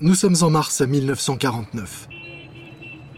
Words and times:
Nous 0.00 0.14
sommes 0.14 0.36
en 0.42 0.50
mars 0.50 0.80
1949. 0.80 2.08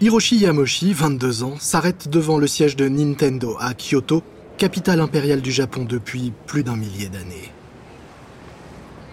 Hiroshi 0.01 0.39
Yamoshi, 0.39 0.95
22 0.95 1.43
ans, 1.43 1.57
s'arrête 1.59 2.09
devant 2.09 2.39
le 2.39 2.47
siège 2.47 2.75
de 2.75 2.89
Nintendo 2.89 3.55
à 3.61 3.75
Kyoto, 3.75 4.23
capitale 4.57 5.01
impériale 5.01 5.43
du 5.43 5.53
Japon 5.53 5.85
depuis 5.85 6.33
plus 6.47 6.65
d'un 6.65 6.77
millier 6.77 7.11
d'années. 7.11 7.53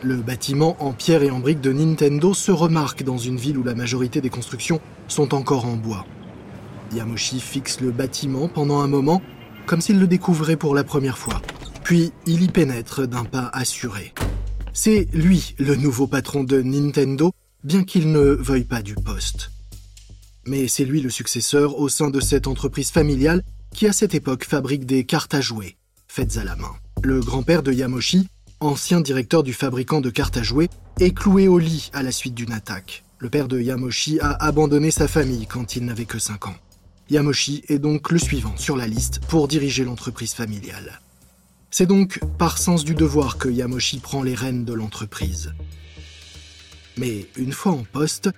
Le 0.02 0.16
bâtiment 0.16 0.78
en 0.80 0.94
pierre 0.94 1.24
et 1.24 1.30
en 1.30 1.40
briques 1.40 1.60
de 1.60 1.74
Nintendo 1.74 2.34
se 2.34 2.54
remarque 2.54 3.04
dans 3.04 3.18
une 3.18 3.36
ville 3.36 3.58
où 3.58 3.64
la 3.64 3.76
majorité 3.76 4.22
des 4.22 4.30
constructions 4.30 4.80
sont 5.10 5.36
encore 5.36 5.66
en 5.66 5.76
bois. 5.76 6.06
Yamoshi 6.96 7.42
fixe 7.42 7.82
le 7.82 7.92
bâtiment 7.92 8.48
pendant 8.48 8.80
un 8.80 8.88
moment, 8.88 9.22
comme 9.66 9.82
s'il 9.82 10.00
le 10.00 10.08
découvrait 10.08 10.56
pour 10.56 10.74
la 10.74 10.86
première 10.86 11.18
fois. 11.18 11.42
Puis 11.84 12.14
il 12.26 12.44
y 12.44 12.48
pénètre 12.48 13.06
d'un 13.10 13.26
pas 13.26 13.50
assuré. 13.52 14.14
C'est 14.72 15.10
lui 15.12 15.54
le 15.60 15.76
nouveau 15.76 16.08
patron 16.08 16.46
de 16.46 16.62
Nintendo, 16.62 17.34
bien 17.68 17.84
qu'il 17.84 18.12
ne 18.12 18.20
veuille 18.20 18.64
pas 18.64 18.82
du 18.82 18.96
poste. 18.96 19.52
Mais 20.46 20.68
c'est 20.68 20.86
lui 20.86 21.02
le 21.02 21.12
successeur 21.12 21.78
au 21.78 21.90
sein 21.90 22.10
de 22.10 22.20
cette 22.20 22.48
entreprise 22.48 22.90
familiale 22.90 23.44
qui 23.76 23.86
à 23.86 23.94
cette 23.94 24.16
époque 24.16 24.46
fabrique 24.46 24.86
des 24.86 25.04
cartes 25.04 25.36
à 25.36 25.42
jouer, 25.42 25.78
faites 26.08 26.38
à 26.38 26.44
la 26.44 26.56
main. 26.56 26.74
Le 27.04 27.20
grand-père 27.20 27.62
de 27.62 27.72
Yamoshi 27.72 28.28
ancien 28.60 29.02
directeur 29.02 29.44
du 29.44 29.54
fabricant 29.54 30.02
de 30.02 30.10
cartes 30.10 30.38
à 30.38 30.44
jouer, 30.44 30.70
est 31.00 31.12
cloué 31.12 31.48
au 31.48 31.60
lit 31.60 31.90
à 31.94 32.04
la 32.04 32.12
suite 32.12 32.34
d'une 32.34 32.52
attaque. 32.52 33.04
Le 33.20 33.30
père 33.30 33.48
de 33.48 33.60
Yamoshi 33.60 34.20
a 34.20 34.32
abandonné 34.44 34.92
sa 34.92 35.08
famille 35.08 35.48
quand 35.48 35.76
il 35.76 35.86
n'avait 35.86 36.06
que 36.06 36.20
5 36.20 36.48
ans. 36.48 36.56
Yamoshi 37.10 37.64
est 37.68 37.80
donc 37.80 38.12
le 38.12 38.20
suivant 38.20 38.56
sur 38.58 38.76
la 38.76 38.88
liste 38.88 39.20
pour 39.28 39.48
diriger 39.48 39.84
l'entreprise 39.84 40.34
familiale. 40.34 41.02
C'est 41.72 41.86
donc 41.86 42.20
par 42.38 42.58
sens 42.58 42.84
du 42.84 42.96
devoir 42.96 43.38
que 43.38 43.50
Yamoshi 43.50 44.00
prend 44.00 44.24
les 44.24 44.36
rênes 44.36 44.66
de 44.66 44.74
l'entreprise. 44.74 45.54
Mais 46.98 47.28
une 47.36 47.54
fois 47.54 47.74
en 47.74 47.84
poste, 47.84 48.30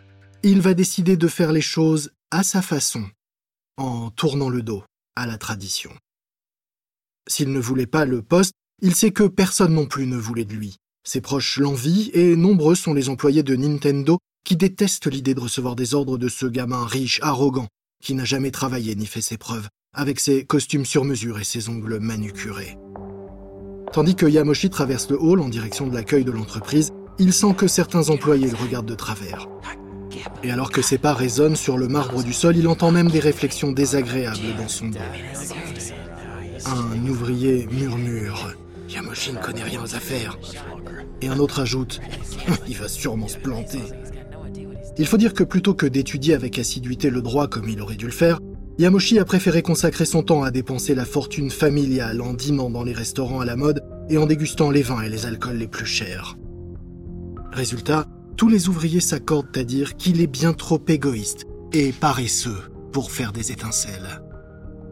il 0.43 0.61
va 0.61 0.73
décider 0.73 1.17
de 1.17 1.27
faire 1.27 1.51
les 1.51 1.61
choses 1.61 2.11
à 2.31 2.43
sa 2.43 2.61
façon, 2.61 3.05
en 3.77 4.11
tournant 4.11 4.49
le 4.49 4.61
dos 4.61 4.83
à 5.15 5.25
la 5.25 5.37
tradition. 5.37 5.91
S'il 7.27 7.51
ne 7.51 7.59
voulait 7.59 7.87
pas 7.87 8.05
le 8.05 8.21
poste, 8.21 8.53
il 8.81 8.95
sait 8.95 9.11
que 9.11 9.23
personne 9.27 9.73
non 9.73 9.85
plus 9.85 10.07
ne 10.07 10.17
voulait 10.17 10.45
de 10.45 10.53
lui. 10.53 10.77
Ses 11.07 11.21
proches 11.21 11.57
l'envient 11.57 12.07
et 12.13 12.35
nombreux 12.35 12.75
sont 12.75 12.93
les 12.93 13.09
employés 13.09 13.43
de 13.43 13.55
Nintendo 13.55 14.19
qui 14.45 14.55
détestent 14.55 15.11
l'idée 15.11 15.33
de 15.33 15.39
recevoir 15.39 15.75
des 15.75 15.93
ordres 15.93 16.17
de 16.17 16.29
ce 16.29 16.45
gamin 16.45 16.85
riche, 16.85 17.19
arrogant, 17.21 17.67
qui 18.03 18.13
n'a 18.13 18.25
jamais 18.25 18.51
travaillé 18.51 18.95
ni 18.95 19.05
fait 19.05 19.21
ses 19.21 19.37
preuves, 19.37 19.67
avec 19.93 20.19
ses 20.19 20.45
costumes 20.45 20.85
sur 20.85 21.03
mesure 21.03 21.39
et 21.39 21.43
ses 21.43 21.69
ongles 21.69 21.99
manucurés. 21.99 22.77
Tandis 23.91 24.15
que 24.15 24.25
Yamoshi 24.25 24.69
traverse 24.69 25.09
le 25.09 25.19
hall 25.19 25.39
en 25.39 25.49
direction 25.49 25.87
de 25.87 25.93
l'accueil 25.93 26.23
de 26.23 26.31
l'entreprise, 26.31 26.91
il 27.19 27.33
sent 27.33 27.53
que 27.55 27.67
certains 27.67 28.09
employés 28.09 28.49
le 28.49 28.55
regardent 28.55 28.87
de 28.87 28.95
travers. 28.95 29.47
Et 30.43 30.51
alors 30.51 30.71
que 30.71 30.81
ses 30.81 30.97
pas 30.97 31.13
résonnent 31.13 31.55
sur 31.55 31.77
le 31.77 31.87
marbre 31.87 32.23
du 32.23 32.33
sol, 32.33 32.57
il 32.57 32.67
entend 32.67 32.91
même 32.91 33.09
des 33.09 33.19
réflexions 33.19 33.71
désagréables 33.71 34.55
dans 34.57 34.67
son 34.67 34.87
dos. 34.87 34.99
Un 36.65 37.07
ouvrier 37.07 37.67
murmure 37.71 38.53
Yamoshi 38.89 39.33
ne 39.33 39.37
connaît 39.37 39.63
rien 39.63 39.81
aux 39.83 39.95
affaires. 39.95 40.37
Et 41.21 41.27
un 41.27 41.39
autre 41.39 41.59
ajoute 41.59 41.99
Il 42.67 42.75
va 42.75 42.87
sûrement 42.87 43.27
se 43.27 43.37
planter. 43.37 43.81
Il 44.97 45.05
faut 45.05 45.17
dire 45.17 45.33
que 45.33 45.43
plutôt 45.43 45.73
que 45.73 45.85
d'étudier 45.85 46.33
avec 46.33 46.57
assiduité 46.57 47.09
le 47.09 47.21
droit 47.21 47.47
comme 47.47 47.69
il 47.69 47.81
aurait 47.81 47.95
dû 47.95 48.05
le 48.05 48.11
faire, 48.11 48.39
Yamoshi 48.79 49.19
a 49.19 49.25
préféré 49.25 49.61
consacrer 49.61 50.05
son 50.05 50.23
temps 50.23 50.43
à 50.43 50.51
dépenser 50.51 50.95
la 50.95 51.05
fortune 51.05 51.51
familiale 51.51 52.21
en 52.21 52.33
dînant 52.33 52.69
dans 52.69 52.83
les 52.83 52.93
restaurants 52.93 53.41
à 53.41 53.45
la 53.45 53.57
mode 53.57 53.83
et 54.09 54.17
en 54.17 54.25
dégustant 54.25 54.71
les 54.71 54.81
vins 54.81 55.01
et 55.01 55.09
les 55.09 55.25
alcools 55.25 55.57
les 55.57 55.67
plus 55.67 55.85
chers. 55.85 56.37
Résultat, 57.51 58.05
tous 58.37 58.47
les 58.47 58.69
ouvriers 58.69 58.99
s'accordent 58.99 59.57
à 59.57 59.63
dire 59.63 59.97
qu'il 59.97 60.21
est 60.21 60.27
bien 60.27 60.53
trop 60.53 60.81
égoïste 60.87 61.45
et 61.73 61.91
paresseux 61.91 62.71
pour 62.91 63.11
faire 63.11 63.31
des 63.31 63.51
étincelles. 63.51 64.21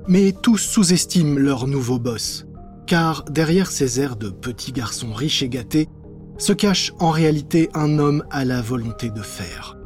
Mais 0.07 0.31
tous 0.31 0.57
sous-estiment 0.57 1.37
leur 1.37 1.67
nouveau 1.67 1.99
boss, 1.99 2.45
car 2.85 3.23
derrière 3.25 3.69
ces 3.69 3.99
airs 3.99 4.15
de 4.15 4.29
petit 4.29 4.71
garçon 4.71 5.13
riche 5.13 5.43
et 5.43 5.49
gâté 5.49 5.87
se 6.37 6.53
cache 6.53 6.93
en 6.99 7.09
réalité 7.09 7.69
un 7.73 7.99
homme 7.99 8.23
à 8.29 8.45
la 8.45 8.61
volonté 8.61 9.09
de 9.09 9.21
faire. 9.21 9.77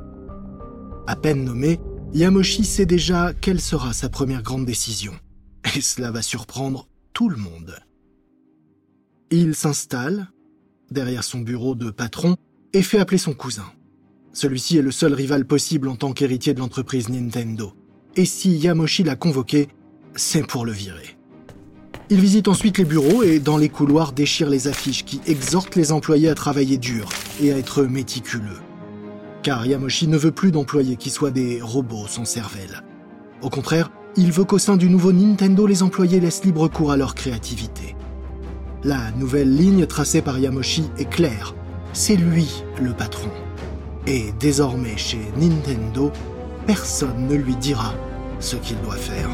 À 1.07 1.15
peine 1.15 1.43
nommé, 1.43 1.79
Yamoshi 2.13 2.65
sait 2.65 2.85
déjà 2.85 3.33
quelle 3.33 3.61
sera 3.61 3.93
sa 3.93 4.09
première 4.09 4.43
grande 4.43 4.65
décision, 4.65 5.13
et 5.75 5.81
cela 5.81 6.11
va 6.11 6.21
surprendre 6.21 6.87
tout 7.13 7.29
le 7.29 7.37
monde. 7.37 7.75
Il 9.29 9.55
s'installe 9.55 10.29
derrière 10.89 11.23
son 11.23 11.39
bureau 11.39 11.73
de 11.73 11.89
patron 11.89 12.35
et 12.73 12.81
fait 12.81 12.99
appeler 12.99 13.17
son 13.17 13.33
cousin. 13.33 13.65
Celui-ci 14.33 14.77
est 14.77 14.81
le 14.81 14.91
seul 14.91 15.13
rival 15.13 15.45
possible 15.45 15.89
en 15.89 15.95
tant 15.95 16.13
qu'héritier 16.13 16.53
de 16.53 16.59
l'entreprise 16.59 17.09
Nintendo. 17.09 17.73
Et 18.15 18.25
si 18.25 18.57
Yamoshi 18.57 19.03
l'a 19.03 19.15
convoqué, 19.15 19.69
c'est 20.15 20.45
pour 20.45 20.65
le 20.65 20.71
virer. 20.71 21.17
Il 22.09 22.19
visite 22.19 22.49
ensuite 22.49 22.77
les 22.77 22.85
bureaux 22.85 23.23
et 23.23 23.39
dans 23.39 23.57
les 23.57 23.69
couloirs 23.69 24.11
déchire 24.11 24.49
les 24.49 24.67
affiches 24.67 25.05
qui 25.05 25.21
exhortent 25.27 25.75
les 25.75 25.93
employés 25.93 26.27
à 26.27 26.35
travailler 26.35 26.77
dur 26.77 27.07
et 27.41 27.53
à 27.53 27.57
être 27.57 27.83
méticuleux. 27.83 28.59
Car 29.43 29.65
Yamoshi 29.65 30.07
ne 30.07 30.17
veut 30.17 30.31
plus 30.31 30.51
d'employés 30.51 30.97
qui 30.97 31.09
soient 31.09 31.31
des 31.31 31.61
robots 31.61 32.07
sans 32.07 32.25
cervelle. 32.25 32.83
Au 33.41 33.49
contraire, 33.49 33.89
il 34.17 34.31
veut 34.31 34.43
qu'au 34.43 34.59
sein 34.59 34.75
du 34.75 34.89
nouveau 34.89 35.13
Nintendo, 35.13 35.65
les 35.65 35.83
employés 35.83 36.19
laissent 36.19 36.43
libre 36.43 36.67
cours 36.67 36.91
à 36.91 36.97
leur 36.97 37.15
créativité. 37.15 37.95
La 38.83 39.11
nouvelle 39.11 39.55
ligne 39.55 39.85
tracée 39.85 40.21
par 40.21 40.37
Yamoshi 40.37 40.83
est 40.97 41.09
claire. 41.09 41.55
C'est 41.93 42.15
lui 42.15 42.63
le 42.81 42.93
patron. 42.93 43.29
Et 44.07 44.31
désormais 44.39 44.97
chez 44.97 45.19
Nintendo, 45.37 46.11
personne 46.65 47.27
ne 47.27 47.35
lui 47.35 47.55
dira 47.55 47.93
ce 48.39 48.55
qu'il 48.55 48.79
doit 48.81 48.95
faire. 48.95 49.29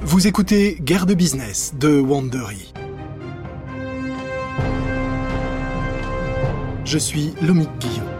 Vous 0.00 0.26
écoutez 0.26 0.78
Guerre 0.80 1.06
de 1.06 1.14
business 1.14 1.74
de 1.78 2.00
Wandery. 2.00 2.72
Je 6.84 6.98
suis 6.98 7.34
Lomique 7.42 7.70
Guillaume. 7.78 8.13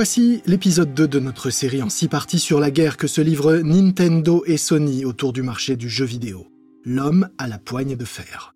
Voici 0.00 0.40
l'épisode 0.46 0.94
2 0.94 1.08
de 1.08 1.20
notre 1.20 1.50
série 1.50 1.82
en 1.82 1.90
six 1.90 2.08
parties 2.08 2.38
sur 2.38 2.58
la 2.58 2.70
guerre 2.70 2.96
que 2.96 3.06
se 3.06 3.20
livrent 3.20 3.56
Nintendo 3.56 4.42
et 4.46 4.56
Sony 4.56 5.04
autour 5.04 5.34
du 5.34 5.42
marché 5.42 5.76
du 5.76 5.90
jeu 5.90 6.06
vidéo 6.06 6.46
l'homme 6.86 7.28
à 7.36 7.46
la 7.46 7.58
poigne 7.58 7.96
de 7.96 8.04
fer. 8.06 8.54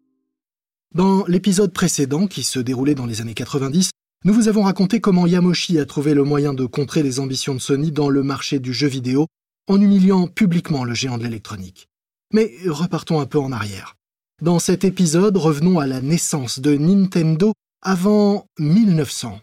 Dans 0.94 1.26
l'épisode 1.26 1.74
précédent, 1.74 2.28
qui 2.28 2.44
se 2.44 2.58
déroulait 2.58 2.94
dans 2.94 3.04
les 3.04 3.20
années 3.20 3.34
90, 3.34 3.90
nous 4.24 4.32
vous 4.32 4.48
avons 4.48 4.62
raconté 4.62 5.02
comment 5.02 5.26
Yamoshi 5.26 5.78
a 5.78 5.84
trouvé 5.84 6.14
le 6.14 6.24
moyen 6.24 6.54
de 6.54 6.64
contrer 6.64 7.02
les 7.02 7.20
ambitions 7.20 7.54
de 7.54 7.60
Sony 7.60 7.92
dans 7.92 8.08
le 8.08 8.22
marché 8.22 8.58
du 8.58 8.72
jeu 8.72 8.88
vidéo 8.88 9.26
en 9.68 9.78
humiliant 9.78 10.28
publiquement 10.28 10.82
le 10.82 10.94
géant 10.94 11.18
de 11.18 11.24
l'électronique. 11.24 11.88
Mais 12.32 12.54
repartons 12.66 13.20
un 13.20 13.26
peu 13.26 13.38
en 13.38 13.52
arrière. 13.52 13.96
Dans 14.40 14.58
cet 14.58 14.82
épisode, 14.82 15.36
revenons 15.36 15.78
à 15.78 15.86
la 15.86 16.00
naissance 16.00 16.58
de 16.60 16.74
Nintendo 16.74 17.52
avant 17.82 18.46
1900. 18.58 19.42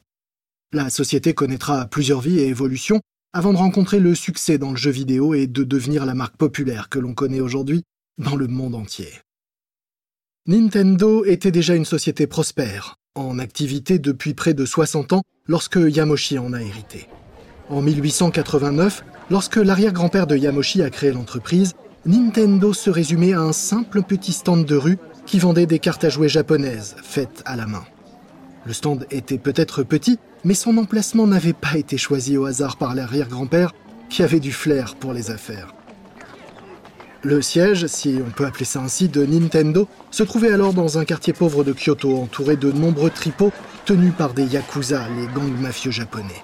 La 0.73 0.89
société 0.89 1.33
connaîtra 1.33 1.85
plusieurs 1.85 2.21
vies 2.21 2.39
et 2.39 2.47
évolutions 2.47 3.01
avant 3.33 3.51
de 3.51 3.57
rencontrer 3.57 3.99
le 3.99 4.15
succès 4.15 4.57
dans 4.57 4.71
le 4.71 4.77
jeu 4.77 4.91
vidéo 4.91 5.33
et 5.33 5.45
de 5.45 5.65
devenir 5.65 6.05
la 6.05 6.13
marque 6.13 6.37
populaire 6.37 6.87
que 6.87 6.97
l'on 6.97 7.13
connaît 7.13 7.41
aujourd'hui 7.41 7.83
dans 8.17 8.37
le 8.37 8.47
monde 8.47 8.75
entier. 8.75 9.09
Nintendo 10.47 11.25
était 11.25 11.51
déjà 11.51 11.75
une 11.75 11.83
société 11.83 12.25
prospère, 12.25 12.95
en 13.15 13.37
activité 13.37 13.99
depuis 13.99 14.33
près 14.33 14.53
de 14.53 14.65
60 14.65 15.11
ans 15.11 15.23
lorsque 15.45 15.75
Yamoshi 15.75 16.39
en 16.39 16.53
a 16.53 16.61
hérité. 16.61 17.09
En 17.67 17.81
1889, 17.81 19.03
lorsque 19.29 19.57
l'arrière-grand-père 19.57 20.25
de 20.25 20.37
Yamoshi 20.37 20.81
a 20.83 20.89
créé 20.89 21.11
l'entreprise, 21.11 21.73
Nintendo 22.05 22.71
se 22.71 22.89
résumait 22.89 23.33
à 23.33 23.41
un 23.41 23.53
simple 23.53 24.03
petit 24.03 24.31
stand 24.31 24.65
de 24.65 24.75
rue 24.77 24.97
qui 25.25 25.37
vendait 25.37 25.65
des 25.65 25.79
cartes 25.79 26.05
à 26.05 26.09
jouer 26.09 26.29
japonaises 26.29 26.95
faites 27.03 27.43
à 27.45 27.57
la 27.57 27.67
main. 27.67 27.83
Le 28.65 28.73
stand 28.73 29.07
était 29.11 29.37
peut-être 29.37 29.83
petit, 29.83 30.19
mais 30.43 30.53
son 30.53 30.77
emplacement 30.77 31.27
n'avait 31.27 31.53
pas 31.53 31.77
été 31.77 31.97
choisi 31.97 32.37
au 32.37 32.45
hasard 32.45 32.77
par 32.77 32.95
l'arrière-grand-père 32.95 33.73
qui 34.09 34.23
avait 34.23 34.39
du 34.39 34.51
flair 34.51 34.95
pour 34.95 35.13
les 35.13 35.31
affaires. 35.31 35.73
Le 37.23 37.41
siège, 37.41 37.85
si 37.85 38.19
on 38.25 38.31
peut 38.31 38.45
appeler 38.45 38.65
ça 38.65 38.81
ainsi, 38.81 39.07
de 39.07 39.25
Nintendo 39.25 39.87
se 40.09 40.23
trouvait 40.23 40.51
alors 40.51 40.73
dans 40.73 40.97
un 40.97 41.05
quartier 41.05 41.33
pauvre 41.33 41.63
de 41.63 41.73
Kyoto, 41.73 42.17
entouré 42.17 42.55
de 42.55 42.71
nombreux 42.71 43.11
tripots 43.11 43.51
tenus 43.85 44.13
par 44.17 44.33
des 44.33 44.45
yakuza, 44.45 45.07
les 45.09 45.27
gangs 45.27 45.59
mafieux 45.59 45.91
japonais. 45.91 46.43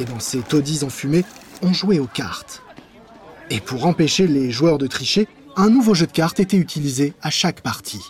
Et 0.00 0.04
dans 0.04 0.18
ces 0.18 0.40
taudis 0.40 0.82
enfumés, 0.84 1.24
on 1.62 1.72
jouait 1.72 2.00
aux 2.00 2.06
cartes. 2.06 2.62
Et 3.50 3.60
pour 3.60 3.86
empêcher 3.86 4.26
les 4.26 4.50
joueurs 4.50 4.78
de 4.78 4.86
tricher, 4.86 5.28
un 5.56 5.70
nouveau 5.70 5.94
jeu 5.94 6.06
de 6.06 6.12
cartes 6.12 6.40
était 6.40 6.56
utilisé 6.56 7.14
à 7.22 7.30
chaque 7.30 7.60
partie. 7.60 8.02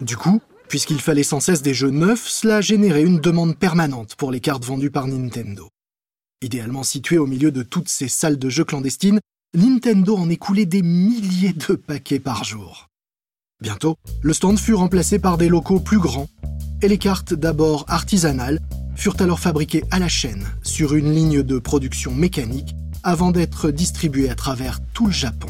Du 0.00 0.16
coup, 0.16 0.40
Puisqu'il 0.68 1.00
fallait 1.00 1.22
sans 1.22 1.40
cesse 1.40 1.62
des 1.62 1.74
jeux 1.74 1.90
neufs, 1.90 2.26
cela 2.26 2.60
générait 2.60 3.04
une 3.04 3.20
demande 3.20 3.56
permanente 3.56 4.16
pour 4.16 4.32
les 4.32 4.40
cartes 4.40 4.64
vendues 4.64 4.90
par 4.90 5.06
Nintendo. 5.06 5.68
Idéalement 6.42 6.82
situé 6.82 7.18
au 7.18 7.26
milieu 7.26 7.50
de 7.50 7.62
toutes 7.62 7.88
ces 7.88 8.08
salles 8.08 8.38
de 8.38 8.48
jeux 8.48 8.64
clandestines, 8.64 9.20
Nintendo 9.54 10.16
en 10.16 10.28
écoulait 10.28 10.66
des 10.66 10.82
milliers 10.82 11.52
de 11.52 11.74
paquets 11.74 12.18
par 12.18 12.44
jour. 12.44 12.88
Bientôt, 13.62 13.96
le 14.20 14.34
stand 14.34 14.58
fut 14.58 14.74
remplacé 14.74 15.18
par 15.18 15.38
des 15.38 15.48
locaux 15.48 15.80
plus 15.80 15.98
grands, 15.98 16.28
et 16.82 16.88
les 16.88 16.98
cartes 16.98 17.32
d'abord 17.32 17.84
artisanales 17.88 18.60
furent 18.96 19.16
alors 19.20 19.40
fabriquées 19.40 19.84
à 19.90 19.98
la 19.98 20.08
chaîne 20.08 20.46
sur 20.62 20.94
une 20.94 21.12
ligne 21.12 21.42
de 21.42 21.58
production 21.58 22.14
mécanique 22.14 22.74
avant 23.02 23.30
d'être 23.30 23.70
distribuées 23.70 24.28
à 24.28 24.34
travers 24.34 24.80
tout 24.92 25.06
le 25.06 25.12
Japon. 25.12 25.48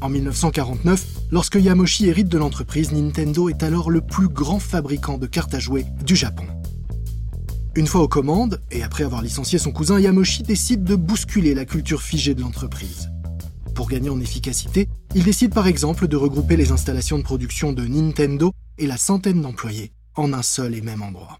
En 0.00 0.08
1949, 0.08 1.04
lorsque 1.32 1.56
Yamoshi 1.56 2.06
hérite 2.06 2.28
de 2.28 2.38
l'entreprise, 2.38 2.92
Nintendo 2.92 3.48
est 3.48 3.64
alors 3.64 3.90
le 3.90 4.02
plus 4.02 4.28
grand 4.28 4.60
fabricant 4.60 5.18
de 5.18 5.26
cartes 5.26 5.54
à 5.54 5.58
jouer 5.58 5.84
du 6.04 6.14
Japon. 6.14 6.44
Une 7.74 7.86
fois 7.86 8.02
aux 8.02 8.08
commandes, 8.08 8.60
et 8.70 8.82
après 8.82 9.02
avoir 9.02 9.22
licencié 9.22 9.58
son 9.58 9.72
cousin, 9.72 9.98
Yamoshi 9.98 10.42
décide 10.42 10.84
de 10.84 10.94
bousculer 10.94 11.54
la 11.54 11.64
culture 11.64 12.02
figée 12.02 12.34
de 12.34 12.42
l'entreprise. 12.42 13.10
Pour 13.74 13.88
gagner 13.88 14.10
en 14.10 14.20
efficacité, 14.20 14.88
il 15.14 15.24
décide 15.24 15.54
par 15.54 15.66
exemple 15.66 16.06
de 16.06 16.16
regrouper 16.16 16.56
les 16.56 16.70
installations 16.70 17.16
de 17.16 17.24
production 17.24 17.72
de 17.72 17.86
Nintendo 17.86 18.52
et 18.76 18.86
la 18.86 18.98
centaine 18.98 19.40
d'employés 19.40 19.92
en 20.14 20.34
un 20.34 20.42
seul 20.42 20.74
et 20.74 20.82
même 20.82 21.00
endroit. 21.00 21.38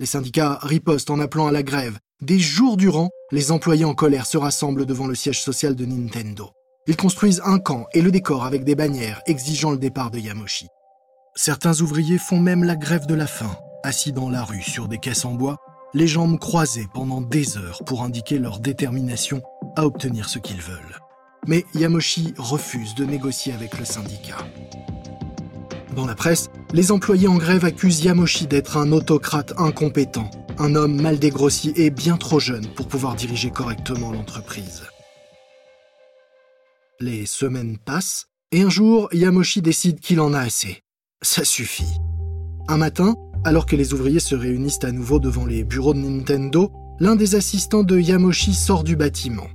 Les 0.00 0.06
syndicats 0.06 0.58
ripostent 0.62 1.10
en 1.10 1.20
appelant 1.20 1.46
à 1.46 1.52
la 1.52 1.62
grève. 1.62 1.96
Des 2.20 2.40
jours 2.40 2.76
durant, 2.76 3.10
les 3.30 3.52
employés 3.52 3.84
en 3.84 3.94
colère 3.94 4.26
se 4.26 4.36
rassemblent 4.36 4.84
devant 4.84 5.06
le 5.06 5.14
siège 5.14 5.40
social 5.40 5.76
de 5.76 5.86
Nintendo. 5.86 6.50
Ils 6.86 6.96
construisent 6.96 7.42
un 7.44 7.58
camp 7.58 7.86
et 7.92 8.02
le 8.02 8.10
décorent 8.10 8.44
avec 8.44 8.64
des 8.64 8.74
bannières 8.74 9.20
exigeant 9.26 9.70
le 9.70 9.78
départ 9.78 10.10
de 10.10 10.18
Yamoshi. 10.18 10.68
Certains 11.34 11.80
ouvriers 11.80 12.18
font 12.18 12.38
même 12.38 12.64
la 12.64 12.76
grève 12.76 13.06
de 13.06 13.14
la 13.14 13.26
faim 13.26 13.56
assis 13.86 14.12
dans 14.12 14.28
la 14.28 14.42
rue 14.42 14.62
sur 14.62 14.88
des 14.88 14.98
caisses 14.98 15.24
en 15.24 15.34
bois, 15.34 15.58
les 15.94 16.08
jambes 16.08 16.38
croisées 16.38 16.88
pendant 16.92 17.20
des 17.20 17.56
heures 17.56 17.82
pour 17.86 18.02
indiquer 18.02 18.38
leur 18.38 18.58
détermination 18.58 19.42
à 19.76 19.86
obtenir 19.86 20.28
ce 20.28 20.40
qu'ils 20.40 20.60
veulent. 20.60 21.00
Mais 21.46 21.64
Yamoshi 21.74 22.34
refuse 22.36 22.96
de 22.96 23.04
négocier 23.04 23.52
avec 23.52 23.78
le 23.78 23.84
syndicat. 23.84 24.38
Dans 25.94 26.06
la 26.06 26.16
presse, 26.16 26.50
les 26.72 26.90
employés 26.90 27.28
en 27.28 27.36
grève 27.36 27.64
accusent 27.64 28.02
Yamoshi 28.02 28.48
d'être 28.48 28.76
un 28.76 28.90
autocrate 28.90 29.54
incompétent, 29.56 30.30
un 30.58 30.74
homme 30.74 31.00
mal 31.00 31.18
dégrossi 31.18 31.72
et 31.76 31.90
bien 31.90 32.16
trop 32.16 32.40
jeune 32.40 32.66
pour 32.74 32.88
pouvoir 32.88 33.14
diriger 33.14 33.50
correctement 33.50 34.10
l'entreprise. 34.10 34.82
Les 36.98 37.26
semaines 37.26 37.76
passent, 37.76 38.28
et 38.52 38.62
un 38.62 38.70
jour, 38.70 39.10
Yamoshi 39.12 39.60
décide 39.60 40.00
qu'il 40.00 40.18
en 40.18 40.32
a 40.32 40.40
assez. 40.40 40.82
Ça 41.20 41.44
suffit. 41.44 42.00
Un 42.68 42.78
matin, 42.78 43.16
alors 43.44 43.66
que 43.66 43.76
les 43.76 43.92
ouvriers 43.92 44.18
se 44.18 44.34
réunissent 44.34 44.82
à 44.82 44.92
nouveau 44.92 45.18
devant 45.18 45.44
les 45.44 45.62
bureaux 45.62 45.92
de 45.92 45.98
Nintendo, 45.98 46.72
l'un 46.98 47.14
des 47.14 47.34
assistants 47.34 47.82
de 47.82 48.00
Yamoshi 48.00 48.54
sort 48.54 48.82
du 48.82 48.96
bâtiment. 48.96 49.48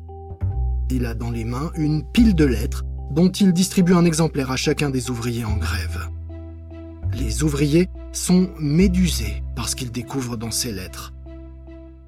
Il 0.92 1.08
a 1.08 1.16
dans 1.16 1.32
les 1.32 1.44
mains 1.44 1.72
une 1.76 2.04
pile 2.04 2.36
de 2.36 2.46
lettres 2.46 2.84
dont 3.10 3.32
il 3.32 3.54
distribue 3.54 3.96
un 3.96 4.06
exemplaire 4.06 4.52
à 4.52 4.56
chacun 4.56 4.92
des 4.92 5.10
ouvriers 5.10 5.46
en 5.46 5.58
grève. 5.58 6.10
Les 7.12 7.42
ouvriers 7.42 7.90
sont 8.12 8.52
médusés 8.60 9.42
par 9.56 9.68
ce 9.68 9.76
qu'ils 9.76 9.92
découvrent 9.92 10.38
dans 10.38 10.52
ces 10.52 10.72
lettres. 10.72 11.12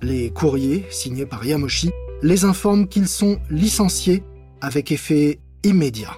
Les 0.03 0.29
courriers, 0.29 0.85
signés 0.91 1.25
par 1.25 1.43
Yamoshi, 1.43 1.89
les 2.21 2.45
informent 2.45 2.87
qu'ils 2.87 3.07
sont 3.07 3.39
licenciés 3.49 4.23
avec 4.63 4.93
effet 4.93 5.39
immédiat. 5.63 6.17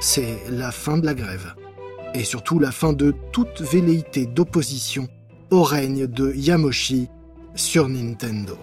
C'est 0.00 0.38
la 0.48 0.70
fin 0.70 0.96
de 0.98 1.04
la 1.04 1.14
grève 1.14 1.54
et 2.14 2.24
surtout 2.24 2.60
la 2.60 2.70
fin 2.70 2.92
de 2.92 3.12
toute 3.32 3.60
velléité 3.60 4.24
d'opposition 4.24 5.08
au 5.50 5.64
règne 5.64 6.06
de 6.06 6.32
Yamoshi 6.32 7.08
sur 7.56 7.88
Nintendo. 7.88 8.56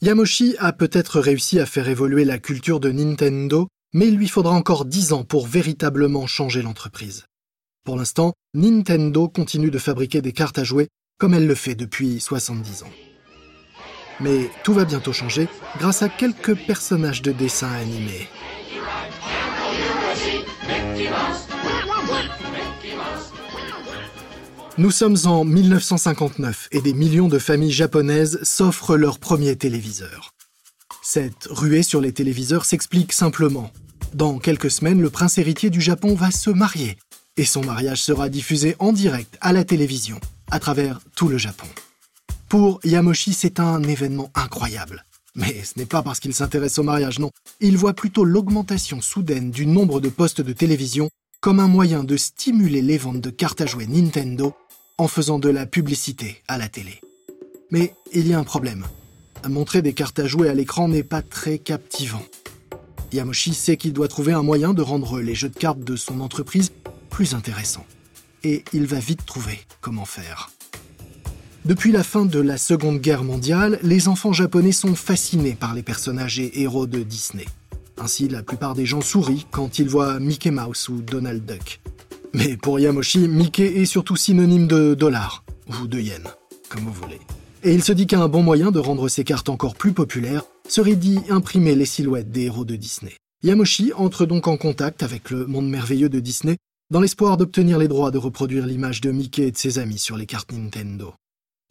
Yamoshi 0.00 0.56
a 0.58 0.72
peut-être 0.72 1.20
réussi 1.20 1.60
à 1.60 1.66
faire 1.66 1.88
évoluer 1.88 2.24
la 2.24 2.38
culture 2.38 2.80
de 2.80 2.90
Nintendo, 2.90 3.68
mais 3.94 4.08
il 4.08 4.16
lui 4.16 4.26
faudra 4.26 4.54
encore 4.54 4.84
dix 4.84 5.12
ans 5.12 5.22
pour 5.22 5.46
véritablement 5.46 6.26
changer 6.26 6.62
l'entreprise. 6.62 7.24
Pour 7.84 7.96
l'instant, 7.96 8.32
Nintendo 8.54 9.28
continue 9.28 9.70
de 9.70 9.78
fabriquer 9.78 10.22
des 10.22 10.32
cartes 10.32 10.58
à 10.58 10.64
jouer 10.64 10.88
comme 11.18 11.34
elle 11.34 11.46
le 11.46 11.54
fait 11.54 11.76
depuis 11.76 12.18
70 12.18 12.82
ans. 12.82 13.11
Mais 14.20 14.50
tout 14.64 14.74
va 14.74 14.84
bientôt 14.84 15.12
changer 15.12 15.48
grâce 15.78 16.02
à 16.02 16.08
quelques 16.08 16.54
personnages 16.54 17.22
de 17.22 17.32
dessins 17.32 17.72
animés. 17.72 18.28
Nous 24.78 24.90
sommes 24.90 25.18
en 25.26 25.44
1959 25.44 26.68
et 26.72 26.80
des 26.80 26.94
millions 26.94 27.28
de 27.28 27.38
familles 27.38 27.72
japonaises 27.72 28.38
s'offrent 28.42 28.96
leur 28.96 29.18
premier 29.18 29.54
téléviseur. 29.56 30.32
Cette 31.02 31.46
ruée 31.50 31.82
sur 31.82 32.00
les 32.00 32.12
téléviseurs 32.12 32.64
s'explique 32.64 33.12
simplement. 33.12 33.70
Dans 34.14 34.38
quelques 34.38 34.70
semaines, 34.70 35.02
le 35.02 35.10
prince 35.10 35.36
héritier 35.38 35.68
du 35.68 35.80
Japon 35.80 36.14
va 36.14 36.30
se 36.30 36.50
marier 36.50 36.96
et 37.36 37.44
son 37.44 37.62
mariage 37.62 38.02
sera 38.02 38.28
diffusé 38.28 38.76
en 38.78 38.92
direct 38.92 39.36
à 39.40 39.52
la 39.52 39.64
télévision, 39.64 40.20
à 40.50 40.58
travers 40.58 41.00
tout 41.16 41.28
le 41.28 41.38
Japon. 41.38 41.66
Pour 42.52 42.80
Yamoshi, 42.84 43.32
c'est 43.32 43.60
un 43.60 43.82
événement 43.82 44.30
incroyable. 44.34 45.06
Mais 45.34 45.64
ce 45.64 45.78
n'est 45.78 45.86
pas 45.86 46.02
parce 46.02 46.20
qu'il 46.20 46.34
s'intéresse 46.34 46.76
au 46.78 46.82
mariage, 46.82 47.18
non. 47.18 47.30
Il 47.60 47.78
voit 47.78 47.94
plutôt 47.94 48.26
l'augmentation 48.26 49.00
soudaine 49.00 49.50
du 49.50 49.64
nombre 49.64 50.00
de 50.00 50.10
postes 50.10 50.42
de 50.42 50.52
télévision 50.52 51.08
comme 51.40 51.60
un 51.60 51.66
moyen 51.66 52.04
de 52.04 52.14
stimuler 52.18 52.82
les 52.82 52.98
ventes 52.98 53.22
de 53.22 53.30
cartes 53.30 53.62
à 53.62 53.66
jouer 53.66 53.86
Nintendo 53.86 54.52
en 54.98 55.08
faisant 55.08 55.38
de 55.38 55.48
la 55.48 55.64
publicité 55.64 56.42
à 56.46 56.58
la 56.58 56.68
télé. 56.68 57.00
Mais 57.70 57.94
il 58.12 58.28
y 58.28 58.34
a 58.34 58.38
un 58.38 58.44
problème. 58.44 58.84
Montrer 59.48 59.80
des 59.80 59.94
cartes 59.94 60.18
à 60.18 60.26
jouer 60.26 60.50
à 60.50 60.54
l'écran 60.54 60.88
n'est 60.88 61.04
pas 61.04 61.22
très 61.22 61.56
captivant. 61.56 62.26
Yamoshi 63.14 63.54
sait 63.54 63.78
qu'il 63.78 63.94
doit 63.94 64.08
trouver 64.08 64.34
un 64.34 64.42
moyen 64.42 64.74
de 64.74 64.82
rendre 64.82 65.22
les 65.22 65.34
jeux 65.34 65.48
de 65.48 65.58
cartes 65.58 65.80
de 65.80 65.96
son 65.96 66.20
entreprise 66.20 66.70
plus 67.08 67.32
intéressants. 67.32 67.86
Et 68.44 68.62
il 68.74 68.84
va 68.84 68.98
vite 68.98 69.24
trouver 69.24 69.58
comment 69.80 70.04
faire. 70.04 70.50
Depuis 71.64 71.92
la 71.92 72.02
fin 72.02 72.26
de 72.26 72.40
la 72.40 72.58
Seconde 72.58 72.98
Guerre 72.98 73.22
mondiale, 73.22 73.78
les 73.84 74.08
enfants 74.08 74.32
japonais 74.32 74.72
sont 74.72 74.96
fascinés 74.96 75.54
par 75.54 75.74
les 75.74 75.84
personnages 75.84 76.40
et 76.40 76.60
héros 76.60 76.88
de 76.88 77.04
Disney. 77.04 77.44
Ainsi, 77.98 78.28
la 78.28 78.42
plupart 78.42 78.74
des 78.74 78.84
gens 78.84 79.00
sourient 79.00 79.46
quand 79.52 79.78
ils 79.78 79.88
voient 79.88 80.18
Mickey 80.18 80.50
Mouse 80.50 80.88
ou 80.88 81.02
Donald 81.02 81.46
Duck. 81.46 81.80
Mais 82.34 82.56
pour 82.56 82.80
Yamoshi, 82.80 83.28
Mickey 83.28 83.80
est 83.80 83.84
surtout 83.84 84.16
synonyme 84.16 84.66
de 84.66 84.94
dollar, 84.94 85.44
ou 85.68 85.86
de 85.86 86.00
yen, 86.00 86.24
comme 86.68 86.82
vous 86.82 86.92
voulez. 86.92 87.20
Et 87.62 87.72
il 87.72 87.84
se 87.84 87.92
dit 87.92 88.08
qu'un 88.08 88.26
bon 88.26 88.42
moyen 88.42 88.72
de 88.72 88.80
rendre 88.80 89.08
ces 89.08 89.22
cartes 89.22 89.48
encore 89.48 89.76
plus 89.76 89.92
populaires 89.92 90.42
serait 90.68 90.96
d'y 90.96 91.20
imprimer 91.30 91.76
les 91.76 91.86
silhouettes 91.86 92.32
des 92.32 92.46
héros 92.46 92.64
de 92.64 92.74
Disney. 92.74 93.12
Yamoshi 93.44 93.92
entre 93.94 94.26
donc 94.26 94.48
en 94.48 94.56
contact 94.56 95.04
avec 95.04 95.30
le 95.30 95.46
monde 95.46 95.68
merveilleux 95.68 96.08
de 96.08 96.18
Disney 96.18 96.56
dans 96.90 97.00
l'espoir 97.00 97.36
d'obtenir 97.36 97.78
les 97.78 97.88
droits 97.88 98.10
de 98.10 98.18
reproduire 98.18 98.66
l'image 98.66 99.00
de 99.00 99.12
Mickey 99.12 99.46
et 99.46 99.52
de 99.52 99.56
ses 99.56 99.78
amis 99.78 99.98
sur 99.98 100.16
les 100.16 100.26
cartes 100.26 100.52
Nintendo. 100.52 101.14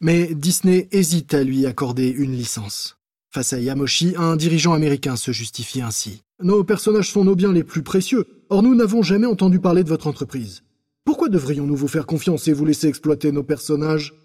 Mais 0.04 0.34
Disney 0.34 0.88
hésite 0.92 1.36
à 1.36 1.44
lui 1.44 1.68
accorder 1.68 2.10
une 2.10 2.32
licence. 2.32 2.98
Face 3.30 3.54
à 3.54 3.60
Yamoshi, 3.60 4.16
un 4.18 4.36
dirigeant 4.36 4.74
américain 4.74 5.16
se 5.16 5.32
justifie 5.32 5.82
ainsi. 5.82 6.24
Nos 6.42 6.64
personnages 6.64 7.12
sont 7.12 7.24
nos 7.24 7.36
biens 7.36 7.54
les 7.54 7.64
plus 7.64 7.84
précieux, 7.84 8.26
or 8.50 8.64
nous 8.64 8.74
n'avons 8.74 9.04
jamais 9.04 9.28
entendu 9.28 9.60
parler 9.60 9.84
de 9.84 9.90
votre 9.90 10.08
entreprise. 10.08 10.64
Pourquoi 11.06 11.30
devrions-nous 11.30 11.76
vous 11.76 11.88
faire 11.88 12.08
confiance 12.08 12.48
et 12.48 12.54
vous 12.54 12.66
laisser 12.66 12.88
exploiter 12.88 13.32
nos 13.32 13.44
personnages? 13.44 14.16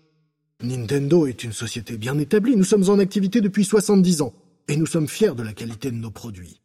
Nintendo 0.62 1.26
est 1.26 1.45
une 1.45 1.52
société 1.52 1.99
bien 1.99 2.18
établie, 2.18 2.56
nous 2.56 2.64
sommes 2.64 2.88
en 2.88 2.99
activité 2.99 3.42
depuis 3.42 3.66
70 3.66 4.23
ans, 4.23 4.33
et 4.68 4.78
nous 4.78 4.87
sommes 4.87 5.09
fiers 5.09 5.35
de 5.35 5.42
la 5.42 5.52
qualité 5.52 5.90
de 5.90 5.97
nos 5.97 6.11
produits. 6.11 6.62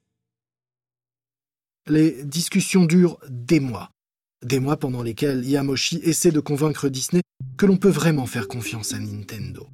Les 1.85 2.23
discussions 2.23 2.85
durent 2.85 3.17
des 3.27 3.59
mois, 3.59 3.91
des 4.43 4.59
mois 4.59 4.77
pendant 4.77 5.03
lesquels 5.03 5.45
Yamoshi 5.45 5.99
essaie 6.03 6.31
de 6.31 6.39
convaincre 6.39 6.89
Disney 6.89 7.21
que 7.57 7.65
l'on 7.65 7.77
peut 7.77 7.89
vraiment 7.89 8.25
faire 8.25 8.47
confiance 8.47 8.93
à 8.93 8.99
Nintendo. 8.99 9.67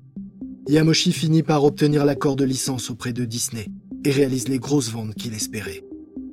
Yamoshi 0.68 1.14
finit 1.14 1.44
par 1.44 1.64
obtenir 1.64 2.04
l'accord 2.04 2.36
de 2.36 2.44
licence 2.44 2.90
auprès 2.90 3.14
de 3.14 3.24
Disney 3.24 3.68
et 4.04 4.12
réalise 4.12 4.50
les 4.50 4.60
grosses 4.60 4.92
ventes 4.92 5.16
qu'il 5.16 5.34
espérait. 5.34 5.84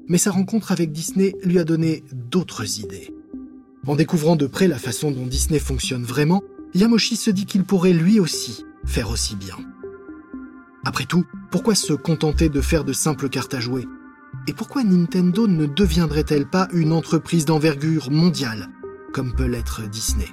Mais 0.09 0.19
sa 0.19 0.33
rencontre 0.33 0.73
avec 0.73 0.91
Disney 0.91 1.35
lui 1.45 1.59
a 1.59 1.65
donné 1.65 2.03
d'autres 2.13 2.81
idées. 2.81 3.15
En 3.87 3.95
découvrant 3.95 4.35
de 4.35 4.47
près 4.47 4.67
la 4.67 4.79
façon 4.79 5.11
dont 5.11 5.27
Disney 5.27 5.61
fonctionne 5.61 6.03
vraiment, 6.03 6.43
Yamoshi 6.75 7.17
se 7.17 7.31
dit 7.31 7.47
qu'il 7.47 7.65
pourrait 7.65 7.93
lui 7.93 8.19
aussi 8.19 8.65
faire 8.85 9.11
aussi 9.11 9.37
bien. 9.37 9.57
Après 10.85 11.05
tout, 11.05 11.25
pourquoi 11.51 11.75
se 11.75 11.93
contenter 11.93 12.49
de 12.49 12.61
faire 12.61 12.85
de 12.85 12.93
simples 12.93 13.29
cartes 13.29 13.55
à 13.55 13.61
jouer 13.61 13.87
et 14.47 14.53
pourquoi 14.53 14.85
Nintendo 14.85 15.47
ne 15.47 15.67
deviendrait-elle 15.67 16.47
pas 16.47 16.69
une 16.73 16.93
entreprise 16.93 17.45
d'envergure 17.45 18.11
mondiale, 18.11 18.69
comme 19.13 19.35
peut 19.35 19.47
l'être 19.47 19.89
Disney? 19.89 20.27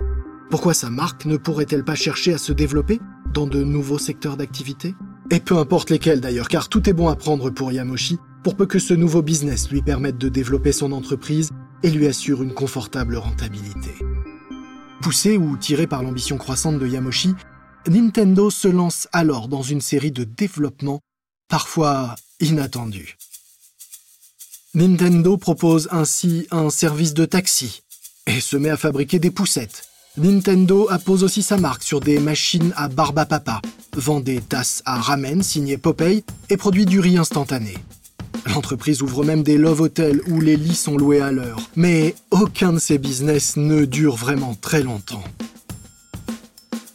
Pourquoi 0.49 0.73
sa 0.73 0.89
marque 0.89 1.25
ne 1.25 1.37
pourrait-elle 1.37 1.85
pas 1.85 1.95
chercher 1.95 2.33
à 2.33 2.37
se 2.37 2.51
développer 2.51 2.99
dans 3.33 3.47
de 3.47 3.63
nouveaux 3.63 3.97
secteurs 3.97 4.35
d'activité? 4.35 4.95
Et 5.29 5.39
peu 5.39 5.57
importe 5.57 5.89
lesquels 5.89 6.19
d'ailleurs, 6.19 6.49
car 6.49 6.67
tout 6.67 6.89
est 6.89 6.93
bon 6.93 7.07
à 7.07 7.15
prendre 7.15 7.49
pour 7.49 7.71
Yamoshi, 7.71 8.17
pour 8.43 8.57
peu 8.57 8.65
que 8.65 8.79
ce 8.79 8.93
nouveau 8.93 9.21
business 9.21 9.69
lui 9.69 9.81
permette 9.81 10.17
de 10.17 10.27
développer 10.27 10.73
son 10.73 10.91
entreprise 10.91 11.51
et 11.83 11.89
lui 11.89 12.07
assure 12.07 12.43
une 12.43 12.53
confortable 12.53 13.15
rentabilité. 13.15 13.91
Poussé 15.01 15.37
ou 15.37 15.55
tiré 15.55 15.87
par 15.87 16.03
l'ambition 16.03 16.37
croissante 16.37 16.79
de 16.79 16.87
Yamoshi, 16.87 17.33
Nintendo 17.87 18.49
se 18.49 18.67
lance 18.67 19.07
alors 19.13 19.47
dans 19.47 19.63
une 19.63 19.81
série 19.81 20.11
de 20.11 20.23
développements 20.23 20.99
parfois 21.47 22.15
inattendus. 22.39 23.17
Nintendo 24.73 25.35
propose 25.35 25.89
ainsi 25.91 26.47
un 26.49 26.69
service 26.69 27.13
de 27.13 27.25
taxi 27.25 27.83
et 28.25 28.39
se 28.39 28.55
met 28.55 28.69
à 28.69 28.77
fabriquer 28.77 29.19
des 29.19 29.29
poussettes. 29.29 29.83
Nintendo 30.15 30.87
appose 30.89 31.25
aussi 31.25 31.41
sa 31.41 31.57
marque 31.57 31.83
sur 31.83 31.99
des 31.99 32.19
machines 32.19 32.71
à 32.77 32.87
barba 32.87 33.25
papa, 33.25 33.61
vend 33.97 34.21
des 34.21 34.39
tasses 34.39 34.81
à 34.85 34.95
ramen 34.95 35.43
signées 35.43 35.77
Popeye 35.77 36.23
et 36.49 36.55
produit 36.55 36.85
du 36.85 37.01
riz 37.01 37.17
instantané. 37.17 37.73
L'entreprise 38.45 39.01
ouvre 39.01 39.25
même 39.25 39.43
des 39.43 39.57
love 39.57 39.81
hotels 39.81 40.21
où 40.29 40.39
les 40.39 40.55
lits 40.55 40.73
sont 40.73 40.95
loués 40.95 41.19
à 41.19 41.33
l'heure. 41.33 41.59
Mais 41.75 42.15
aucun 42.29 42.71
de 42.71 42.79
ces 42.79 42.97
business 42.97 43.57
ne 43.57 43.83
dure 43.83 44.15
vraiment 44.15 44.55
très 44.55 44.83
longtemps. 44.83 45.23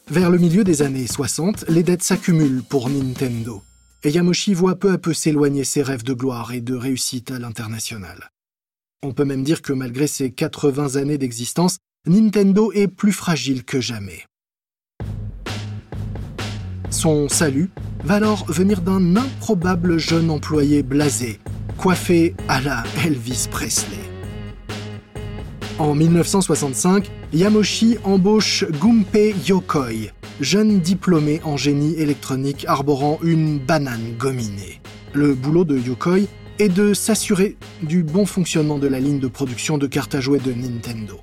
Vers 0.08 0.30
le 0.30 0.38
milieu 0.38 0.64
des 0.64 0.80
années 0.80 1.06
60, 1.06 1.66
les 1.68 1.82
dettes 1.82 2.02
s'accumulent 2.02 2.62
pour 2.62 2.88
Nintendo. 2.88 3.62
Et 4.06 4.10
Yamoshi 4.10 4.54
voit 4.54 4.76
peu 4.76 4.92
à 4.92 4.98
peu 4.98 5.12
s'éloigner 5.12 5.64
ses 5.64 5.82
rêves 5.82 6.04
de 6.04 6.12
gloire 6.12 6.52
et 6.52 6.60
de 6.60 6.76
réussite 6.76 7.32
à 7.32 7.40
l'international. 7.40 8.30
On 9.02 9.10
peut 9.10 9.24
même 9.24 9.42
dire 9.42 9.62
que 9.62 9.72
malgré 9.72 10.06
ses 10.06 10.30
80 10.30 10.94
années 10.94 11.18
d'existence, 11.18 11.78
Nintendo 12.06 12.70
est 12.70 12.86
plus 12.86 13.10
fragile 13.10 13.64
que 13.64 13.80
jamais. 13.80 14.22
Son 16.90 17.28
salut 17.28 17.68
va 18.04 18.14
alors 18.14 18.44
venir 18.46 18.80
d'un 18.80 19.16
improbable 19.16 19.98
jeune 19.98 20.30
employé 20.30 20.84
blasé, 20.84 21.40
coiffé 21.76 22.36
à 22.46 22.60
la 22.60 22.84
Elvis 23.04 23.48
Presley. 23.50 23.98
En 25.80 25.96
1965, 25.96 27.10
Yamoshi 27.32 27.98
embauche 28.04 28.64
Gunpei 28.80 29.34
Yokoi, 29.48 30.12
jeune 30.40 30.80
diplômé 30.80 31.40
en 31.44 31.56
génie 31.56 31.94
électronique 31.94 32.64
arborant 32.68 33.18
une 33.22 33.58
banane 33.58 34.14
gominée. 34.18 34.80
Le 35.12 35.34
boulot 35.34 35.64
de 35.64 35.78
Yokoi 35.78 36.28
est 36.58 36.68
de 36.68 36.94
s'assurer 36.94 37.56
du 37.82 38.02
bon 38.02 38.26
fonctionnement 38.26 38.78
de 38.78 38.86
la 38.86 39.00
ligne 39.00 39.18
de 39.18 39.28
production 39.28 39.78
de 39.78 39.86
cartes 39.86 40.14
à 40.14 40.20
jouer 40.20 40.38
de 40.38 40.52
Nintendo. 40.52 41.20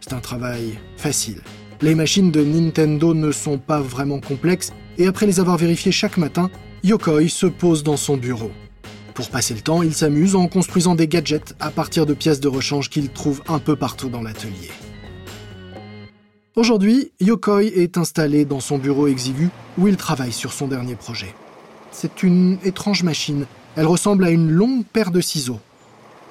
C'est 0.00 0.12
un 0.12 0.20
travail 0.20 0.78
facile. 0.96 1.40
Les 1.80 1.94
machines 1.94 2.30
de 2.30 2.42
Nintendo 2.42 3.14
ne 3.14 3.32
sont 3.32 3.58
pas 3.58 3.80
vraiment 3.80 4.20
complexes 4.20 4.72
et 4.98 5.06
après 5.06 5.26
les 5.26 5.40
avoir 5.40 5.58
vérifiées 5.58 5.92
chaque 5.92 6.16
matin, 6.16 6.50
Yokoi 6.82 7.28
se 7.28 7.46
pose 7.46 7.82
dans 7.82 7.96
son 7.96 8.16
bureau. 8.16 8.50
Pour 9.14 9.30
passer 9.30 9.54
le 9.54 9.60
temps, 9.60 9.82
il 9.82 9.94
s'amuse 9.94 10.34
en 10.34 10.46
construisant 10.46 10.94
des 10.94 11.08
gadgets 11.08 11.54
à 11.60 11.70
partir 11.70 12.04
de 12.04 12.14
pièces 12.14 12.40
de 12.40 12.48
rechange 12.48 12.90
qu'il 12.90 13.08
trouve 13.08 13.42
un 13.48 13.58
peu 13.58 13.76
partout 13.76 14.08
dans 14.08 14.22
l'atelier. 14.22 14.70
Aujourd'hui, 16.56 17.12
Yokoi 17.20 17.64
est 17.64 17.98
installé 17.98 18.46
dans 18.46 18.60
son 18.60 18.78
bureau 18.78 19.08
exigu 19.08 19.50
où 19.76 19.88
il 19.88 19.98
travaille 19.98 20.32
sur 20.32 20.54
son 20.54 20.68
dernier 20.68 20.94
projet. 20.94 21.34
C'est 21.92 22.22
une 22.22 22.56
étrange 22.64 23.02
machine. 23.02 23.44
Elle 23.76 23.84
ressemble 23.84 24.24
à 24.24 24.30
une 24.30 24.50
longue 24.50 24.86
paire 24.86 25.10
de 25.10 25.20
ciseaux. 25.20 25.60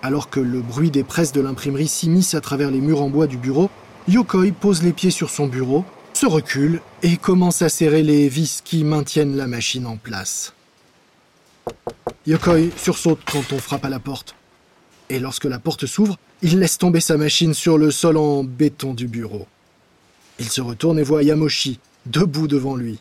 Alors 0.01 0.31
que 0.31 0.39
le 0.39 0.61
bruit 0.61 0.89
des 0.89 1.03
presses 1.03 1.31
de 1.31 1.41
l'imprimerie 1.41 1.87
s'immisce 1.87 2.33
à 2.33 2.41
travers 2.41 2.71
les 2.71 2.81
murs 2.81 3.03
en 3.03 3.09
bois 3.09 3.27
du 3.27 3.37
bureau, 3.37 3.69
Yokoi 4.07 4.51
pose 4.51 4.81
les 4.81 4.93
pieds 4.93 5.11
sur 5.11 5.29
son 5.29 5.45
bureau 5.45 5.85
se 6.15 6.25
recule 6.25 6.81
et 7.03 7.17
commence 7.17 7.61
à 7.61 7.69
serrer 7.69 8.01
les 8.01 8.29
vis 8.29 8.61
qui 8.63 8.83
maintiennent 8.83 9.35
la 9.35 9.47
machine 9.47 9.85
en 9.85 9.97
place. 9.97 10.53
Yokoi 12.25 12.71
sursaute 12.77 13.19
quand 13.31 13.51
on 13.51 13.59
frappe 13.59 13.85
à 13.85 13.89
la 13.89 13.99
porte. 13.99 14.33
Et 15.09 15.19
lorsque 15.19 15.45
la 15.45 15.59
porte 15.59 15.85
s'ouvre, 15.85 16.17
il 16.41 16.59
laisse 16.59 16.77
tomber 16.77 17.01
sa 17.01 17.17
machine 17.17 17.53
sur 17.53 17.77
le 17.77 17.91
sol 17.91 18.17
en 18.17 18.43
béton 18.43 18.93
du 18.93 19.07
bureau. 19.07 19.45
Il 20.39 20.49
se 20.49 20.61
retourne 20.61 20.99
et 20.99 21.03
voit 21.03 21.23
Yamoshi, 21.23 21.79
debout 22.05 22.47
devant 22.47 22.75
lui. 22.75 22.99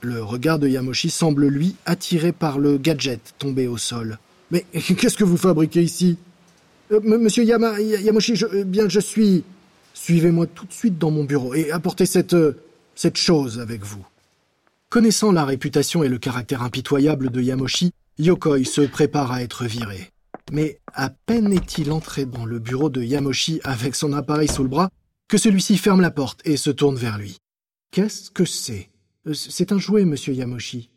Le 0.00 0.22
regard 0.22 0.58
de 0.58 0.66
Yamoshi 0.66 1.10
semble 1.10 1.46
lui 1.46 1.76
attiré 1.86 2.32
par 2.32 2.58
le 2.58 2.78
gadget 2.78 3.34
tombé 3.38 3.68
au 3.68 3.76
sol. 3.76 4.18
Mais 4.50 4.64
qu'est-ce 4.72 5.16
que 5.16 5.24
vous 5.24 5.36
fabriquez 5.36 5.82
ici? 5.82 6.16
Euh, 6.92 7.00
Monsieur 7.02 7.44
Yamoshi, 7.44 8.36
je, 8.36 8.46
euh, 8.46 8.64
bien 8.64 8.88
je 8.88 9.00
suis. 9.00 9.44
Suivez-moi 9.94 10.46
tout 10.46 10.66
de 10.66 10.72
suite 10.72 10.98
dans 10.98 11.10
mon 11.10 11.24
bureau 11.24 11.54
et 11.54 11.70
apportez 11.70 12.06
cette, 12.06 12.34
euh, 12.34 12.56
cette 12.94 13.18
chose 13.18 13.60
avec 13.60 13.84
vous. 13.84 14.04
Connaissant 14.88 15.30
la 15.30 15.44
réputation 15.44 16.02
et 16.02 16.08
le 16.08 16.18
caractère 16.18 16.62
impitoyable 16.62 17.30
de 17.30 17.40
Yamoshi, 17.40 17.92
Yokoi 18.18 18.64
se 18.64 18.80
prépare 18.80 19.30
à 19.30 19.42
être 19.42 19.64
viré. 19.64 20.10
Mais 20.52 20.80
à 20.94 21.10
peine 21.10 21.52
est-il 21.52 21.92
entré 21.92 22.24
dans 22.24 22.44
le 22.44 22.58
bureau 22.58 22.90
de 22.90 23.02
Yamoshi 23.02 23.60
avec 23.62 23.94
son 23.94 24.12
appareil 24.12 24.48
sous 24.48 24.64
le 24.64 24.68
bras 24.68 24.90
que 25.30 25.38
celui-ci 25.38 25.78
ferme 25.78 26.00
la 26.00 26.10
porte 26.10 26.40
et 26.44 26.56
se 26.56 26.70
tourne 26.70 26.96
vers 26.96 27.16
lui. 27.16 27.38
Qu'est-ce 27.92 28.32
que 28.32 28.44
c'est? 28.44 28.90
Euh, 29.28 29.32
C'est 29.32 29.70
un 29.70 29.78
jouet, 29.78 30.04
monsieur 30.04 30.34
Yamoshi. 30.34 30.90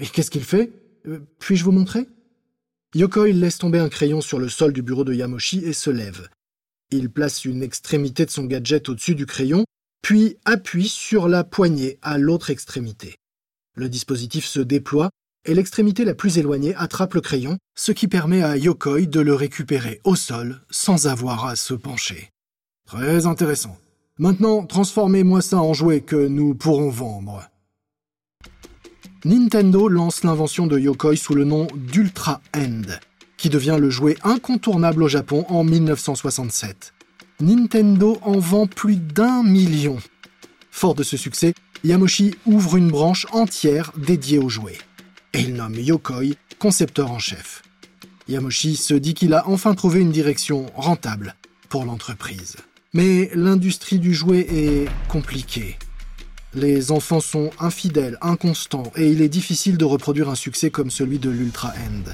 Et 0.00 0.06
qu'est-ce 0.06 0.30
qu'il 0.30 0.42
fait? 0.42 0.72
Euh, 1.06 1.20
Puis-je 1.38 1.64
vous 1.64 1.70
montrer? 1.70 2.06
Yokoi 2.94 3.32
laisse 3.32 3.58
tomber 3.58 3.78
un 3.78 3.90
crayon 3.90 4.22
sur 4.22 4.38
le 4.38 4.48
sol 4.48 4.72
du 4.72 4.80
bureau 4.80 5.04
de 5.04 5.12
Yamoshi 5.12 5.58
et 5.58 5.74
se 5.74 5.90
lève. 5.90 6.30
Il 6.92 7.10
place 7.10 7.44
une 7.44 7.62
extrémité 7.62 8.24
de 8.24 8.30
son 8.30 8.44
gadget 8.44 8.88
au-dessus 8.88 9.14
du 9.14 9.26
crayon, 9.26 9.66
puis 10.00 10.38
appuie 10.46 10.88
sur 10.88 11.28
la 11.28 11.44
poignée 11.44 11.98
à 12.00 12.16
l'autre 12.16 12.48
extrémité. 12.48 13.16
Le 13.76 13.90
dispositif 13.90 14.46
se 14.46 14.60
déploie 14.60 15.10
et 15.44 15.52
l'extrémité 15.52 16.06
la 16.06 16.14
plus 16.14 16.38
éloignée 16.38 16.74
attrape 16.76 17.12
le 17.12 17.20
crayon, 17.20 17.58
ce 17.76 17.92
qui 17.92 18.08
permet 18.08 18.42
à 18.42 18.56
Yokoi 18.56 19.02
de 19.02 19.20
le 19.20 19.34
récupérer 19.34 20.00
au 20.04 20.16
sol 20.16 20.62
sans 20.70 21.06
avoir 21.06 21.44
à 21.44 21.54
se 21.56 21.74
pencher. 21.74 22.30
Très 22.86 23.26
intéressant. 23.26 23.76
Maintenant, 24.18 24.64
transformez-moi 24.64 25.42
ça 25.42 25.58
en 25.58 25.72
jouet 25.72 26.00
que 26.00 26.28
nous 26.28 26.54
pourrons 26.54 26.90
vendre. 26.90 27.48
Nintendo 29.24 29.88
lance 29.88 30.22
l'invention 30.22 30.66
de 30.66 30.78
Yokoi 30.78 31.16
sous 31.16 31.34
le 31.34 31.44
nom 31.44 31.66
d'Ultra 31.74 32.42
End, 32.54 32.82
qui 33.38 33.48
devient 33.48 33.78
le 33.80 33.88
jouet 33.88 34.16
incontournable 34.22 35.02
au 35.02 35.08
Japon 35.08 35.46
en 35.48 35.64
1967. 35.64 36.92
Nintendo 37.40 38.18
en 38.22 38.38
vend 38.38 38.66
plus 38.66 38.96
d'un 38.96 39.42
million. 39.42 39.96
Fort 40.70 40.94
de 40.94 41.02
ce 41.02 41.16
succès, 41.16 41.54
Yamoshi 41.84 42.34
ouvre 42.44 42.76
une 42.76 42.90
branche 42.90 43.26
entière 43.32 43.92
dédiée 43.96 44.38
aux 44.38 44.50
jouets. 44.50 44.78
Et 45.32 45.40
il 45.40 45.54
nomme 45.54 45.74
Yokoi 45.74 46.34
concepteur 46.58 47.10
en 47.10 47.18
chef. 47.18 47.62
Yamoshi 48.28 48.76
se 48.76 48.94
dit 48.94 49.14
qu'il 49.14 49.34
a 49.34 49.48
enfin 49.48 49.74
trouvé 49.74 50.00
une 50.00 50.12
direction 50.12 50.66
rentable 50.76 51.34
pour 51.68 51.84
l'entreprise. 51.84 52.56
Mais 52.94 53.28
l'industrie 53.34 53.98
du 53.98 54.14
jouet 54.14 54.46
est 54.48 54.88
compliquée. 55.08 55.76
Les 56.54 56.92
enfants 56.92 57.18
sont 57.18 57.50
infidèles, 57.58 58.16
inconstants, 58.22 58.92
et 58.96 59.10
il 59.10 59.20
est 59.20 59.28
difficile 59.28 59.76
de 59.76 59.84
reproduire 59.84 60.28
un 60.30 60.36
succès 60.36 60.70
comme 60.70 60.90
celui 60.90 61.18
de 61.18 61.28
l'Ultra 61.28 61.70
End. 61.70 62.12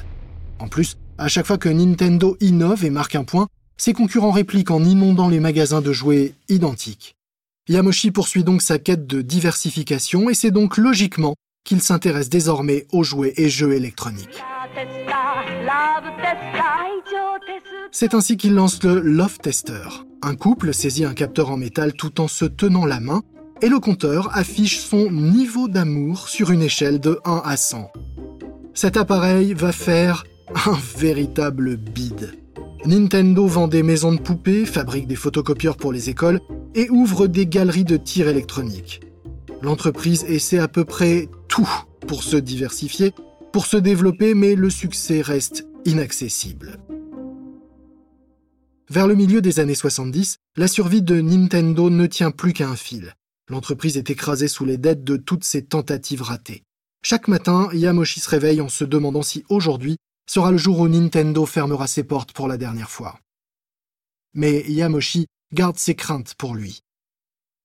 En 0.59 0.69
plus, 0.69 0.97
à 1.19 1.29
chaque 1.29 1.47
fois 1.47 1.59
que 1.59 1.69
Nintendo 1.69 2.39
innove 2.41 2.87
et 2.87 2.91
marque 2.91 3.15
un 3.15 3.25
point, 3.25 3.47
ses 3.77 3.93
concurrents 3.93 4.31
répliquent 4.31 4.71
en 4.71 4.83
inondant 4.83 5.29
les 5.29 5.41
magasins 5.41 5.83
de 5.83 5.93
jouets 5.93 6.33
identiques. 6.49 7.15
Yamoshi 7.69 8.11
poursuit 8.11 8.43
donc 8.43 8.63
sa 8.63 8.79
quête 8.79 9.07
de 9.07 9.21
diversification 9.21 10.31
et 10.31 10.35
c'est 10.35 10.51
donc 10.51 10.79
logiquement 10.79 11.35
qu'il 11.65 11.83
s'intéresse 11.83 12.31
désormais 12.31 12.87
aux 12.91 13.05
jouets 13.05 13.35
et 13.37 13.51
jeux 13.51 13.75
électroniques. 13.75 14.41
C'est 17.93 18.15
ainsi 18.15 18.37
qu'il 18.37 18.55
lance 18.55 18.83
le 18.83 19.01
Love 19.01 19.39
Tester. 19.39 19.89
Un 20.23 20.35
couple 20.35 20.75
saisit 20.75 21.05
un 21.05 21.15
capteur 21.15 21.51
en 21.51 21.57
métal 21.57 21.95
tout 21.95 22.21
en 22.21 22.29
se 22.29 22.45
tenant 22.45 22.85
la 22.85 23.01
main 23.01 23.23
et 23.63 23.69
le 23.69 23.79
compteur 23.79 24.37
affiche 24.37 24.79
son 24.79 25.11
niveau 25.11 25.69
d'amour 25.69 26.29
sur 26.29 26.51
une 26.51 26.63
échelle 26.63 27.01
de 27.01 27.19
1 27.25 27.43
à 27.45 27.57
100. 27.57 27.91
Cet 28.75 28.97
appareil 28.97 29.55
va 29.55 29.73
faire 29.73 30.25
un 30.67 30.79
véritable 30.97 31.77
bide. 31.77 32.39
Nintendo 32.85 33.47
vend 33.47 33.69
des 33.69 33.83
maisons 33.83 34.13
de 34.13 34.21
poupées, 34.21 34.65
fabrique 34.67 35.07
des 35.07 35.17
photocopieurs 35.17 35.77
pour 35.77 35.93
les 35.93 36.11
écoles 36.11 36.41
et 36.75 36.89
ouvre 36.91 37.27
des 37.27 37.47
galeries 37.47 37.85
de 37.85 37.97
tir 37.97 38.29
électronique. 38.29 39.01
L'entreprise 39.63 40.25
essaie 40.25 40.59
à 40.59 40.69
peu 40.69 40.85
près 40.85 41.29
tout 41.49 41.69
pour 42.07 42.23
se 42.23 42.37
diversifier, 42.37 43.13
pour 43.53 43.67
se 43.67 43.77
développer, 43.77 44.35
mais 44.35 44.55
le 44.55 44.71
succès 44.71 45.21
reste 45.21 45.67
inaccessible. 45.85 46.79
Vers 48.89 49.07
le 49.07 49.15
milieu 49.15 49.41
des 49.41 49.61
années 49.61 49.75
70, 49.75 50.39
la 50.57 50.67
survie 50.67 51.03
de 51.03 51.21
Nintendo 51.21 51.91
ne 51.91 52.07
tient 52.07 52.33
plus 52.33 52.53
qu'à 52.53 52.69
un 52.69 52.77
fil. 52.77 53.15
L'entreprise 53.49 53.97
est 53.97 54.11
écrasée 54.11 54.49
sous 54.49 54.65
les 54.65 54.79
dettes 54.79 55.05
de 55.05 55.17
toutes 55.17 55.45
ses 55.45 55.65
tentatives 55.65 56.23
ratées. 56.23 56.63
Chaque 57.03 57.29
matin, 57.29 57.69
Yamoshi 57.73 58.21
se 58.21 58.29
réveille 58.29 58.61
en 58.61 58.69
se 58.69 58.85
demandant 58.85 59.23
si 59.23 59.45
aujourd'hui 59.49 59.97
sera 60.29 60.51
le 60.51 60.59
jour 60.59 60.81
où 60.81 60.89
Nintendo 60.89 61.47
fermera 61.47 61.87
ses 61.87 62.05
portes 62.05 62.33
pour 62.33 62.47
la 62.47 62.57
dernière 62.57 62.91
fois. 62.91 63.19
Mais 64.35 64.65
Yamoshi 64.71 65.27
garde 65.53 65.79
ses 65.79 65.95
craintes 65.95 66.35
pour 66.35 66.55
lui. 66.55 66.81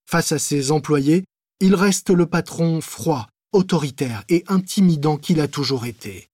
Face 0.08 0.32
à 0.32 0.40
ses 0.40 0.72
employés, 0.72 1.26
il 1.60 1.76
reste 1.76 2.10
le 2.10 2.26
patron 2.26 2.82
froid, 2.82 3.28
autoritaire 3.56 4.24
et 4.28 4.44
intimidant 4.48 5.18
qu'il 5.18 5.40
a 5.40 5.48
toujours 5.48 5.86
été. 5.86 6.30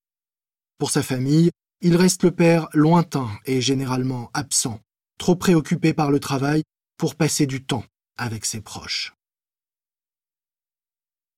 Pour 0.79 0.89
sa 0.89 1.03
famille, 1.03 1.51
il 1.81 1.95
reste 1.95 2.23
le 2.23 2.31
père 2.31 2.67
lointain 2.73 3.29
et 3.45 3.61
généralement 3.61 4.31
absent, 4.33 4.79
trop 5.19 5.35
préoccupé 5.35 5.93
par 5.93 6.09
le 6.09 6.19
travail 6.19 6.63
pour 6.97 7.15
passer 7.15 7.45
du 7.45 7.63
temps 7.63 7.85
avec 8.17 8.45
ses 8.45 8.59
proches. 8.61 9.13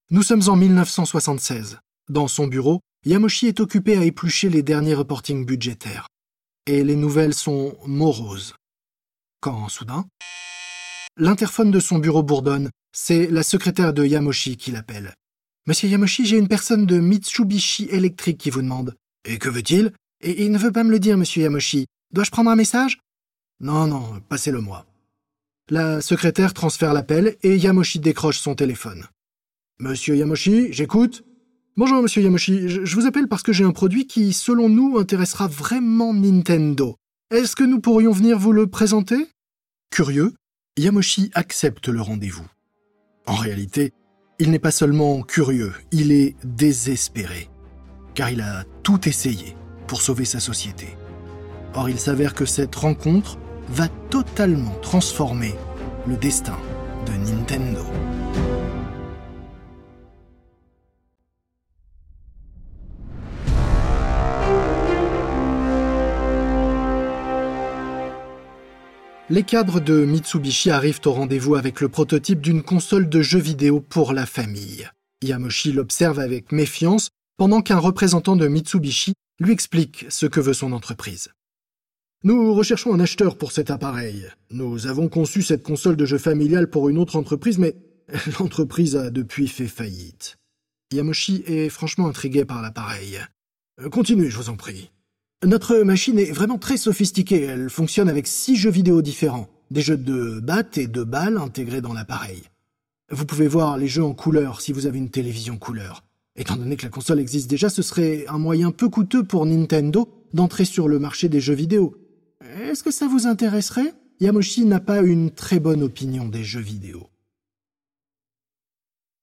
Nous 0.09 0.23
sommes 0.23 0.47
en 0.47 0.55
1976. 0.55 1.79
Dans 2.09 2.27
son 2.27 2.47
bureau, 2.47 2.79
Yamoshi 3.05 3.47
est 3.47 3.59
occupé 3.59 3.97
à 3.97 4.05
éplucher 4.05 4.49
les 4.49 4.63
derniers 4.63 4.95
reportings 4.95 5.45
budgétaires. 5.45 6.07
Et 6.65 6.83
les 6.85 6.95
nouvelles 6.95 7.33
sont 7.33 7.77
moroses. 7.85 8.55
Quand, 9.41 9.67
soudain, 9.67 10.05
l'interphone 11.17 11.71
de 11.71 11.81
son 11.81 11.99
bureau 11.99 12.23
bourdonne, 12.23 12.69
c'est 12.93 13.27
la 13.27 13.43
secrétaire 13.43 13.93
de 13.93 14.05
Yamoshi 14.05 14.55
qui 14.55 14.71
l'appelle. 14.71 15.13
Monsieur 15.65 15.87
Yamoshi, 15.87 16.25
j'ai 16.25 16.37
une 16.37 16.49
personne 16.49 16.85
de 16.85 16.99
Mitsubishi 16.99 17.85
électrique 17.85 18.37
qui 18.37 18.49
vous 18.49 18.61
demande. 18.61 18.95
Et 19.23 19.37
que 19.37 19.47
veut-il? 19.47 19.93
Et 20.19 20.43
il 20.43 20.51
ne 20.51 20.57
veut 20.57 20.73
pas 20.73 20.83
me 20.83 20.91
le 20.91 20.99
dire, 20.99 21.17
monsieur 21.17 21.41
Yamoshi. 21.41 21.85
Dois-je 22.11 22.31
prendre 22.31 22.49
un 22.49 22.57
message? 22.57 22.99
Non, 23.61 23.87
non, 23.87 24.21
passez-le 24.27 24.59
moi. 24.59 24.85
La 25.69 26.01
secrétaire 26.01 26.53
transfère 26.53 26.93
l'appel 26.93 27.37
et 27.43 27.55
Yamoshi 27.55 27.99
décroche 27.99 28.39
son 28.39 28.55
téléphone. 28.55 29.05
Monsieur 29.79 30.17
Yamoshi, 30.17 30.73
j'écoute. 30.73 31.23
Bonjour, 31.77 32.01
monsieur 32.01 32.21
Yamoshi. 32.21 32.67
Je 32.67 32.95
vous 32.95 33.05
appelle 33.05 33.29
parce 33.29 33.41
que 33.41 33.53
j'ai 33.53 33.63
un 33.63 33.71
produit 33.71 34.05
qui, 34.05 34.33
selon 34.33 34.67
nous, 34.67 34.97
intéressera 34.97 35.47
vraiment 35.47 36.13
Nintendo. 36.13 36.97
Est-ce 37.31 37.55
que 37.55 37.63
nous 37.63 37.79
pourrions 37.79 38.11
venir 38.11 38.37
vous 38.37 38.51
le 38.51 38.67
présenter? 38.67 39.29
Curieux, 39.91 40.33
Yamoshi 40.77 41.31
accepte 41.35 41.87
le 41.87 42.01
rendez-vous. 42.01 42.45
En 43.27 43.35
réalité, 43.35 43.93
il 44.43 44.51
n'est 44.51 44.59
pas 44.59 44.71
seulement 44.71 45.21
curieux, 45.21 45.71
il 45.93 46.11
est 46.11 46.35
désespéré. 46.43 47.49
Car 48.13 48.29
il 48.29 48.41
a 48.41 48.65
tout 48.83 49.07
essayé 49.07 49.55
pour 49.87 50.01
sauver 50.01 50.25
sa 50.25 50.41
société. 50.41 50.97
Or, 51.75 51.89
il 51.89 51.97
s'avère 51.97 52.33
que 52.33 52.45
cette 52.45 52.75
rencontre 52.75 53.37
va 53.69 53.87
totalement 54.09 54.75
transformer 54.81 55.55
le 56.05 56.17
destin 56.17 56.57
de 57.05 57.13
Nintendo. 57.13 57.85
Les 69.29 69.43
cadres 69.43 69.79
de 69.79 70.03
Mitsubishi 70.03 70.69
arrivent 70.69 70.99
au 71.05 71.13
rendez-vous 71.13 71.55
avec 71.55 71.79
le 71.79 71.87
prototype 71.87 72.41
d'une 72.41 72.61
console 72.61 73.07
de 73.07 73.21
jeux 73.21 73.39
vidéo 73.39 73.79
pour 73.79 74.11
la 74.11 74.25
famille. 74.25 74.89
Yamoshi 75.23 75.71
l'observe 75.71 76.19
avec 76.19 76.51
méfiance 76.51 77.09
pendant 77.37 77.61
qu'un 77.61 77.77
représentant 77.77 78.35
de 78.35 78.49
Mitsubishi 78.49 79.13
lui 79.39 79.53
explique 79.53 80.05
ce 80.09 80.25
que 80.25 80.41
veut 80.41 80.53
son 80.53 80.73
entreprise. 80.73 81.29
Nous 82.25 82.53
recherchons 82.53 82.93
un 82.93 82.99
acheteur 82.99 83.37
pour 83.37 83.53
cet 83.53 83.71
appareil. 83.71 84.27
Nous 84.51 84.87
avons 84.87 85.07
conçu 85.07 85.41
cette 85.41 85.63
console 85.63 85.95
de 85.95 86.05
jeux 86.05 86.17
familiale 86.17 86.69
pour 86.69 86.89
une 86.89 86.97
autre 86.97 87.15
entreprise, 87.15 87.59
mais 87.59 87.77
l'entreprise 88.39 88.97
a 88.97 89.09
depuis 89.09 89.47
fait 89.47 89.67
faillite. 89.67 90.35
Yamoshi 90.91 91.43
est 91.47 91.69
franchement 91.69 92.07
intrigué 92.07 92.43
par 92.43 92.61
l'appareil. 92.61 93.19
Continuez, 93.89 94.29
je 94.29 94.37
vous 94.37 94.49
en 94.49 94.57
prie. 94.57 94.91
Notre 95.45 95.79
machine 95.79 96.19
est 96.19 96.31
vraiment 96.31 96.57
très 96.57 96.77
sophistiquée. 96.77 97.41
Elle 97.41 97.69
fonctionne 97.69 98.07
avec 98.07 98.27
six 98.27 98.55
jeux 98.55 98.69
vidéo 98.69 99.01
différents, 99.01 99.49
des 99.71 99.81
jeux 99.81 99.97
de 99.97 100.39
battes 100.39 100.77
et 100.77 100.87
de 100.87 101.03
balles 101.03 101.37
intégrés 101.37 101.81
dans 101.81 101.91
l'appareil. 101.91 102.43
Vous 103.11 103.25
pouvez 103.25 103.49
voir 103.49 103.77
les 103.77 103.89
jeux 103.89 104.03
en 104.03 104.13
couleur 104.13 104.61
si 104.61 104.71
vous 104.71 104.87
avez 104.87 104.99
une 104.99 105.09
télévision 105.09 105.57
couleur. 105.57 106.05
Étant 106.37 106.55
donné 106.55 106.77
que 106.77 106.83
la 106.83 106.89
console 106.89 107.19
existe 107.19 107.49
déjà, 107.49 107.69
ce 107.69 107.81
serait 107.81 108.25
un 108.29 108.37
moyen 108.37 108.71
peu 108.71 108.87
coûteux 108.87 109.23
pour 109.23 109.45
Nintendo 109.45 110.07
d'entrer 110.33 110.63
sur 110.63 110.87
le 110.87 110.97
marché 110.97 111.27
des 111.27 111.41
jeux 111.41 111.53
vidéo. 111.53 111.97
Est-ce 112.61 112.81
que 112.81 112.91
ça 112.91 113.07
vous 113.07 113.27
intéresserait? 113.27 113.93
Yamoshi 114.21 114.63
n'a 114.63 114.79
pas 114.79 115.01
une 115.01 115.29
très 115.29 115.59
bonne 115.59 115.83
opinion 115.83 116.29
des 116.29 116.43
jeux 116.43 116.61
vidéo. 116.61 117.09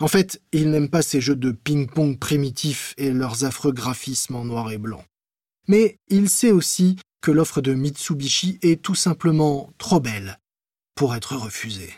En 0.01 0.09
fait, 0.09 0.43
il 0.53 0.71
n'aime 0.71 0.91
pas 0.91 1.03
ces 1.03 1.21
jeux 1.21 1.37
de 1.37 1.51
ping-pong 1.51 2.19
primitifs 2.19 2.95
et 2.99 3.11
leurs 3.11 3.45
affreux 3.45 3.73
graphismes 3.73 4.37
en 4.37 4.45
noir 4.45 4.71
et 4.71 4.79
blanc 4.79 5.03
mais 5.71 5.99
il 6.09 6.29
sait 6.29 6.51
aussi 6.51 6.97
que 7.21 7.31
l'offre 7.31 7.61
de 7.61 7.75
Mitsubishi 7.75 8.59
est 8.61 8.83
tout 8.83 8.97
simplement 8.97 9.71
trop 9.79 10.01
belle 10.01 10.41
pour 10.97 11.15
être 11.15 11.37
refusée. 11.37 11.95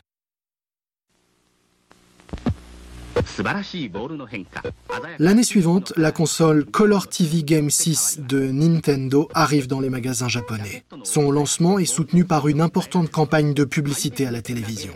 L'année 5.18 5.42
suivante, 5.42 5.94
la 5.96 6.12
console 6.12 6.66
Color 6.66 7.08
TV 7.08 7.44
Game 7.44 7.70
6 7.70 8.20
de 8.28 8.50
Nintendo 8.50 9.30
arrive 9.32 9.68
dans 9.68 9.80
les 9.80 9.88
magasins 9.88 10.28
japonais. 10.28 10.84
Son 11.02 11.30
lancement 11.30 11.78
est 11.78 11.86
soutenu 11.86 12.26
par 12.26 12.48
une 12.48 12.60
importante 12.60 13.10
campagne 13.10 13.54
de 13.54 13.64
publicité 13.64 14.26
à 14.26 14.30
la 14.30 14.42
télévision. 14.42 14.92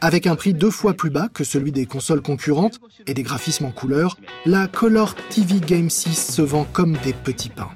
Avec 0.00 0.26
un 0.26 0.36
prix 0.36 0.54
deux 0.54 0.70
fois 0.70 0.94
plus 0.94 1.10
bas 1.10 1.28
que 1.32 1.44
celui 1.44 1.72
des 1.72 1.86
consoles 1.86 2.22
concurrentes 2.22 2.80
et 3.06 3.14
des 3.14 3.22
graphismes 3.22 3.66
en 3.66 3.70
couleur, 3.70 4.16
la 4.46 4.66
Color 4.66 5.14
TV 5.14 5.60
Game 5.60 5.90
6 5.90 6.32
se 6.32 6.42
vend 6.42 6.66
comme 6.72 6.96
des 7.04 7.12
petits 7.12 7.50
pains. 7.50 7.70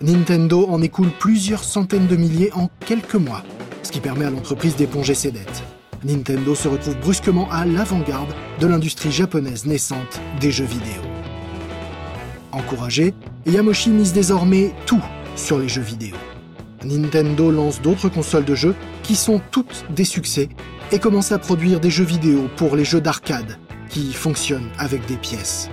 Nintendo 0.00 0.66
en 0.68 0.80
écoule 0.80 1.10
plusieurs 1.18 1.64
centaines 1.64 2.06
de 2.06 2.16
milliers 2.16 2.52
en 2.54 2.70
quelques 2.86 3.16
mois, 3.16 3.42
ce 3.82 3.90
qui 3.90 4.00
permet 4.00 4.24
à 4.24 4.30
l'entreprise 4.30 4.76
d'éponger 4.76 5.14
ses 5.14 5.30
dettes. 5.30 5.62
Nintendo 6.04 6.54
se 6.54 6.68
retrouve 6.68 6.96
brusquement 6.98 7.50
à 7.50 7.66
l'avant-garde 7.66 8.34
de 8.60 8.66
l'industrie 8.66 9.12
japonaise 9.12 9.66
naissante 9.66 10.20
des 10.40 10.50
jeux 10.50 10.64
vidéo. 10.64 11.02
Encouragé, 12.52 13.14
Yamoshi 13.46 13.90
mise 13.90 14.12
désormais 14.12 14.72
tout 14.86 15.02
sur 15.36 15.58
les 15.58 15.68
jeux 15.68 15.82
vidéo. 15.82 16.16
Nintendo 16.84 17.50
lance 17.50 17.82
d'autres 17.82 18.08
consoles 18.08 18.44
de 18.44 18.54
jeux 18.54 18.74
qui 19.02 19.16
sont 19.16 19.40
toutes 19.50 19.84
des 19.94 20.04
succès 20.04 20.48
et 20.92 20.98
commence 20.98 21.32
à 21.32 21.38
produire 21.38 21.80
des 21.80 21.90
jeux 21.90 22.04
vidéo 22.04 22.48
pour 22.56 22.76
les 22.76 22.84
jeux 22.84 23.00
d'arcade 23.00 23.58
qui 23.88 24.12
fonctionnent 24.12 24.70
avec 24.78 25.06
des 25.06 25.16
pièces. 25.16 25.68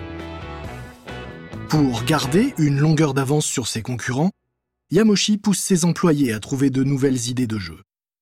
Pour 1.70 2.04
garder 2.04 2.54
une 2.58 2.80
longueur 2.80 3.14
d'avance 3.14 3.46
sur 3.46 3.68
ses 3.68 3.82
concurrents, 3.82 4.32
Yamoshi 4.90 5.38
pousse 5.38 5.60
ses 5.60 5.86
employés 5.86 6.32
à 6.32 6.40
trouver 6.40 6.70
de 6.70 6.84
nouvelles 6.84 7.28
idées 7.28 7.48
de 7.48 7.58
jeux. 7.58 7.82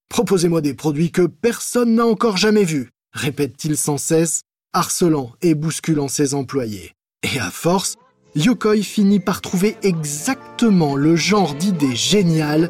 Proposez-moi 0.10 0.62
des 0.62 0.74
produits 0.74 1.12
que 1.12 1.28
personne 1.28 1.96
n'a 1.96 2.06
encore 2.06 2.38
jamais 2.38 2.64
vus, 2.64 2.90
répète-t-il 3.12 3.78
sans 3.78 3.98
cesse, 3.98 4.42
harcelant 4.74 5.32
et 5.42 5.56
bousculant 5.56 6.08
ses 6.08 6.34
employés. 6.34 6.94
Et 7.22 7.40
à 7.40 7.52
force, 7.52 7.96
Yokoi 8.36 8.84
finit 8.84 9.22
par 9.22 9.40
trouver 9.40 9.78
exactement 9.82 10.98
le 10.98 11.16
genre 11.16 11.56
d'idée 11.56 11.96
géniale 11.96 12.70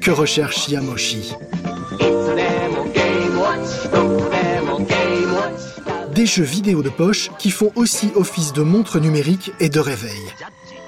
que 0.00 0.10
recherche 0.10 0.68
Yamoshi. 0.68 1.32
Des 6.14 6.26
jeux 6.26 6.42
vidéo 6.42 6.82
de 6.82 6.88
poche 6.88 7.30
qui 7.38 7.52
font 7.52 7.70
aussi 7.76 8.10
office 8.16 8.52
de 8.52 8.62
montre 8.62 8.98
numérique 8.98 9.52
et 9.60 9.68
de 9.68 9.78
réveil. 9.78 10.22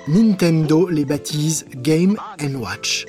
Nintendo 0.09 0.89
les 0.89 1.05
baptise 1.05 1.67
Game 1.77 2.17
Watch. 2.55 3.07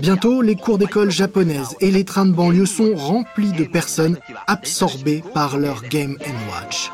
Bientôt, 0.00 0.42
les 0.42 0.56
cours 0.56 0.78
d'école 0.78 1.10
japonaises 1.10 1.76
et 1.80 1.92
les 1.92 2.04
trains 2.04 2.26
de 2.26 2.32
banlieue 2.32 2.66
sont 2.66 2.96
remplis 2.96 3.52
de 3.52 3.64
personnes 3.64 4.18
absorbées 4.48 5.22
par 5.32 5.58
leur 5.58 5.82
Game 5.82 6.16
Watch. 6.20 6.90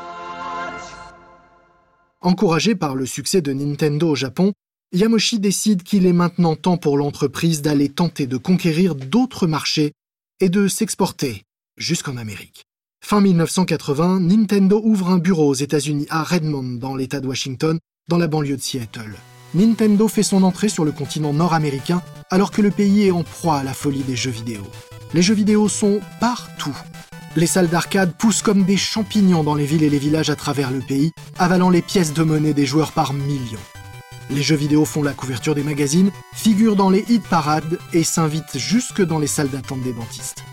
Encouragé 2.27 2.75
par 2.75 2.93
le 2.93 3.05
succès 3.05 3.41
de 3.41 3.53
Nintendo 3.53 4.09
au 4.09 4.15
Japon, 4.15 4.51
Yamoshi 4.91 5.39
décide 5.39 5.83
qu'il 5.83 6.05
est 6.05 6.11
maintenant 6.11 6.57
temps 6.57 6.75
pour 6.75 6.97
l'entreprise 6.97 7.61
d'aller 7.61 7.87
tenter 7.87 8.27
de 8.27 8.35
conquérir 8.35 8.95
d'autres 8.95 9.47
marchés 9.47 9.93
et 10.41 10.49
de 10.49 10.67
s'exporter 10.67 11.43
jusqu'en 11.77 12.17
Amérique. 12.17 12.65
Fin 13.01 13.21
1980, 13.21 14.19
Nintendo 14.19 14.81
ouvre 14.83 15.07
un 15.07 15.19
bureau 15.19 15.47
aux 15.47 15.53
États-Unis 15.53 16.05
à 16.09 16.21
Redmond, 16.21 16.75
dans 16.75 16.97
l'État 16.97 17.21
de 17.21 17.27
Washington, 17.27 17.79
dans 18.09 18.17
la 18.17 18.27
banlieue 18.27 18.57
de 18.57 18.61
Seattle. 18.61 19.15
Nintendo 19.53 20.09
fait 20.09 20.21
son 20.21 20.43
entrée 20.43 20.67
sur 20.67 20.83
le 20.83 20.91
continent 20.91 21.31
nord-américain 21.31 22.01
alors 22.29 22.51
que 22.51 22.61
le 22.61 22.71
pays 22.71 23.07
est 23.07 23.11
en 23.11 23.23
proie 23.23 23.59
à 23.59 23.63
la 23.63 23.73
folie 23.73 24.03
des 24.03 24.17
jeux 24.17 24.31
vidéo. 24.31 24.63
Les 25.13 25.21
jeux 25.21 25.33
vidéo 25.33 25.69
sont 25.69 26.01
partout, 26.19 26.75
les 27.35 27.47
salles 27.47 27.69
d'arcade 27.69 28.13
poussent 28.17 28.41
comme 28.41 28.63
des 28.63 28.77
champignons 28.77 29.43
dans 29.43 29.55
les 29.55 29.65
villes 29.65 29.83
et 29.83 29.89
les 29.89 29.99
villages 29.99 30.29
à 30.29 30.35
travers 30.35 30.71
le 30.71 30.79
pays, 30.79 31.11
avalant 31.37 31.69
les 31.69 31.81
pièces 31.81 32.13
de 32.13 32.23
monnaie 32.23 32.53
des 32.53 32.65
joueurs 32.65 32.91
par 32.91 33.13
millions. 33.13 33.59
Les 34.29 34.41
jeux 34.41 34.55
vidéo 34.55 34.85
font 34.85 35.03
la 35.03 35.13
couverture 35.13 35.55
des 35.55 35.63
magazines, 35.63 36.11
figurent 36.33 36.75
dans 36.75 36.89
les 36.89 37.05
hit 37.07 37.23
parades 37.23 37.79
et 37.93 38.03
s'invitent 38.03 38.57
jusque 38.57 39.01
dans 39.01 39.19
les 39.19 39.27
salles 39.27 39.49
d'attente 39.49 39.81
des 39.81 39.93
dentistes. 39.93 40.43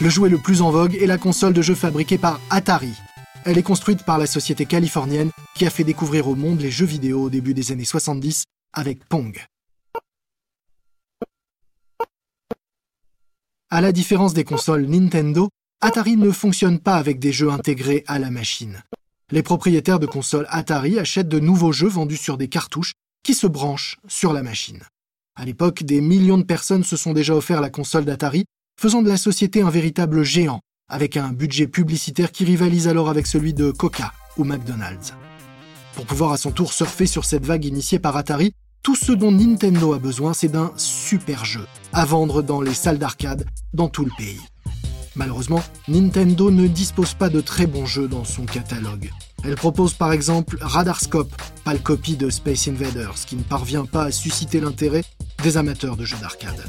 Le 0.00 0.10
jouet 0.10 0.28
le 0.28 0.38
plus 0.38 0.62
en 0.62 0.70
vogue 0.70 0.96
est 0.96 1.06
la 1.06 1.18
console 1.18 1.52
de 1.52 1.62
jeux 1.62 1.74
fabriquée 1.74 2.18
par 2.18 2.40
Atari. 2.50 2.92
Elle 3.44 3.58
est 3.58 3.62
construite 3.62 4.04
par 4.04 4.18
la 4.18 4.26
société 4.26 4.66
californienne 4.66 5.30
qui 5.54 5.66
a 5.66 5.70
fait 5.70 5.84
découvrir 5.84 6.28
au 6.28 6.34
monde 6.34 6.60
les 6.60 6.70
jeux 6.70 6.86
vidéo 6.86 7.22
au 7.22 7.30
début 7.30 7.54
des 7.54 7.72
années 7.72 7.84
70 7.84 8.44
avec 8.72 9.04
Pong. 9.08 9.44
À 13.70 13.80
la 13.80 13.92
différence 13.92 14.34
des 14.34 14.44
consoles 14.44 14.84
Nintendo, 14.84 15.48
Atari 15.84 16.16
ne 16.16 16.30
fonctionne 16.30 16.78
pas 16.78 16.94
avec 16.94 17.18
des 17.18 17.32
jeux 17.32 17.50
intégrés 17.50 18.04
à 18.06 18.20
la 18.20 18.30
machine. 18.30 18.84
Les 19.32 19.42
propriétaires 19.42 19.98
de 19.98 20.06
consoles 20.06 20.46
Atari 20.48 20.96
achètent 21.00 21.28
de 21.28 21.40
nouveaux 21.40 21.72
jeux 21.72 21.88
vendus 21.88 22.18
sur 22.18 22.38
des 22.38 22.46
cartouches 22.46 22.92
qui 23.24 23.34
se 23.34 23.48
branchent 23.48 23.98
sur 24.06 24.32
la 24.32 24.44
machine. 24.44 24.84
À 25.34 25.44
l'époque, 25.44 25.82
des 25.82 26.00
millions 26.00 26.38
de 26.38 26.44
personnes 26.44 26.84
se 26.84 26.96
sont 26.96 27.12
déjà 27.12 27.34
offert 27.34 27.60
la 27.60 27.68
console 27.68 28.04
d'Atari, 28.04 28.44
faisant 28.80 29.02
de 29.02 29.08
la 29.08 29.16
société 29.16 29.60
un 29.60 29.70
véritable 29.70 30.22
géant, 30.22 30.60
avec 30.88 31.16
un 31.16 31.32
budget 31.32 31.66
publicitaire 31.66 32.30
qui 32.30 32.44
rivalise 32.44 32.86
alors 32.86 33.10
avec 33.10 33.26
celui 33.26 33.52
de 33.52 33.72
Coca 33.72 34.12
ou 34.36 34.44
McDonald's. 34.44 35.14
Pour 35.96 36.06
pouvoir 36.06 36.30
à 36.30 36.36
son 36.36 36.52
tour 36.52 36.72
surfer 36.72 37.06
sur 37.06 37.24
cette 37.24 37.44
vague 37.44 37.64
initiée 37.64 37.98
par 37.98 38.16
Atari, 38.16 38.52
tout 38.84 38.94
ce 38.94 39.10
dont 39.10 39.32
Nintendo 39.32 39.94
a 39.94 39.98
besoin, 39.98 40.32
c'est 40.32 40.46
d'un 40.46 40.72
super 40.76 41.44
jeu 41.44 41.66
à 41.92 42.04
vendre 42.04 42.40
dans 42.40 42.60
les 42.60 42.74
salles 42.74 42.98
d'arcade 42.98 43.46
dans 43.74 43.88
tout 43.88 44.04
le 44.04 44.12
pays. 44.16 44.38
Malheureusement, 45.14 45.62
Nintendo 45.88 46.50
ne 46.50 46.66
dispose 46.66 47.14
pas 47.14 47.28
de 47.28 47.40
très 47.40 47.66
bons 47.66 47.86
jeux 47.86 48.08
dans 48.08 48.24
son 48.24 48.44
catalogue. 48.44 49.10
Elle 49.44 49.56
propose 49.56 49.94
par 49.94 50.12
exemple 50.12 50.56
Radarscope, 50.60 51.34
pâle 51.64 51.82
copie 51.82 52.16
de 52.16 52.30
Space 52.30 52.68
Invaders, 52.68 53.14
qui 53.26 53.36
ne 53.36 53.42
parvient 53.42 53.84
pas 53.84 54.04
à 54.04 54.12
susciter 54.12 54.60
l'intérêt 54.60 55.04
des 55.42 55.56
amateurs 55.56 55.96
de 55.96 56.04
jeux 56.04 56.18
d'arcade. 56.18 56.62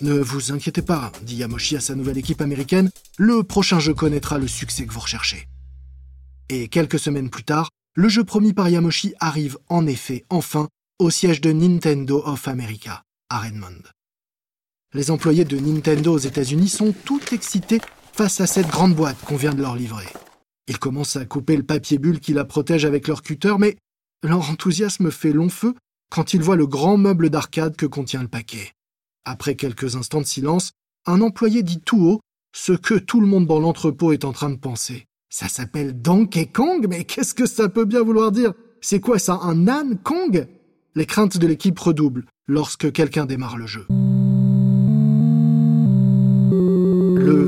Ne 0.00 0.14
vous 0.14 0.52
inquiétez 0.52 0.82
pas, 0.82 1.12
dit 1.22 1.36
Yamoshi 1.36 1.76
à 1.76 1.80
sa 1.80 1.94
nouvelle 1.94 2.16
équipe 2.16 2.40
américaine, 2.40 2.90
le 3.18 3.42
prochain 3.42 3.80
jeu 3.80 3.92
connaîtra 3.92 4.38
le 4.38 4.48
succès 4.48 4.86
que 4.86 4.92
vous 4.92 5.00
recherchez. 5.00 5.46
Et 6.48 6.68
quelques 6.68 6.98
semaines 6.98 7.28
plus 7.28 7.44
tard, 7.44 7.68
le 7.94 8.08
jeu 8.08 8.24
promis 8.24 8.54
par 8.54 8.68
Yamoshi 8.68 9.14
arrive 9.20 9.58
en 9.68 9.86
effet 9.86 10.24
enfin 10.30 10.68
au 10.98 11.10
siège 11.10 11.40
de 11.40 11.52
Nintendo 11.52 12.22
of 12.24 12.48
America, 12.48 13.02
à 13.28 13.40
Redmond. 13.40 13.82
Les 14.92 15.12
employés 15.12 15.44
de 15.44 15.56
Nintendo 15.56 16.12
aux 16.12 16.18
États-Unis 16.18 16.68
sont 16.68 16.92
tout 17.04 17.20
excités 17.30 17.80
face 18.12 18.40
à 18.40 18.48
cette 18.48 18.66
grande 18.66 18.92
boîte 18.92 19.20
qu'on 19.24 19.36
vient 19.36 19.54
de 19.54 19.62
leur 19.62 19.76
livrer. 19.76 20.08
Ils 20.66 20.80
commencent 20.80 21.14
à 21.14 21.24
couper 21.24 21.56
le 21.56 21.62
papier 21.62 21.98
bulle 21.98 22.18
qui 22.18 22.32
la 22.32 22.44
protège 22.44 22.84
avec 22.84 23.06
leur 23.06 23.22
cutter, 23.22 23.54
mais 23.56 23.76
leur 24.24 24.50
enthousiasme 24.50 25.12
fait 25.12 25.32
long 25.32 25.48
feu 25.48 25.74
quand 26.10 26.34
ils 26.34 26.42
voient 26.42 26.56
le 26.56 26.66
grand 26.66 26.96
meuble 26.96 27.30
d'arcade 27.30 27.76
que 27.76 27.86
contient 27.86 28.22
le 28.22 28.28
paquet. 28.28 28.72
Après 29.24 29.54
quelques 29.54 29.94
instants 29.94 30.22
de 30.22 30.26
silence, 30.26 30.72
un 31.06 31.20
employé 31.20 31.62
dit 31.62 31.78
tout 31.78 32.04
haut 32.04 32.20
ce 32.52 32.72
que 32.72 32.94
tout 32.94 33.20
le 33.20 33.28
monde 33.28 33.46
dans 33.46 33.60
l'entrepôt 33.60 34.12
est 34.12 34.24
en 34.24 34.32
train 34.32 34.50
de 34.50 34.56
penser. 34.56 35.06
Ça 35.28 35.46
s'appelle 35.46 36.02
Donkey 36.02 36.46
Kong, 36.46 36.86
mais 36.88 37.04
qu'est-ce 37.04 37.34
que 37.34 37.46
ça 37.46 37.68
peut 37.68 37.84
bien 37.84 38.02
vouloir 38.02 38.32
dire? 38.32 38.54
C'est 38.80 38.98
quoi 38.98 39.20
ça, 39.20 39.38
un 39.44 39.68
âne 39.68 39.98
Kong? 40.02 40.48
Les 40.96 41.06
craintes 41.06 41.38
de 41.38 41.46
l'équipe 41.46 41.78
redoublent 41.78 42.26
lorsque 42.48 42.90
quelqu'un 42.90 43.26
démarre 43.26 43.56
le 43.56 43.68
jeu. 43.68 43.86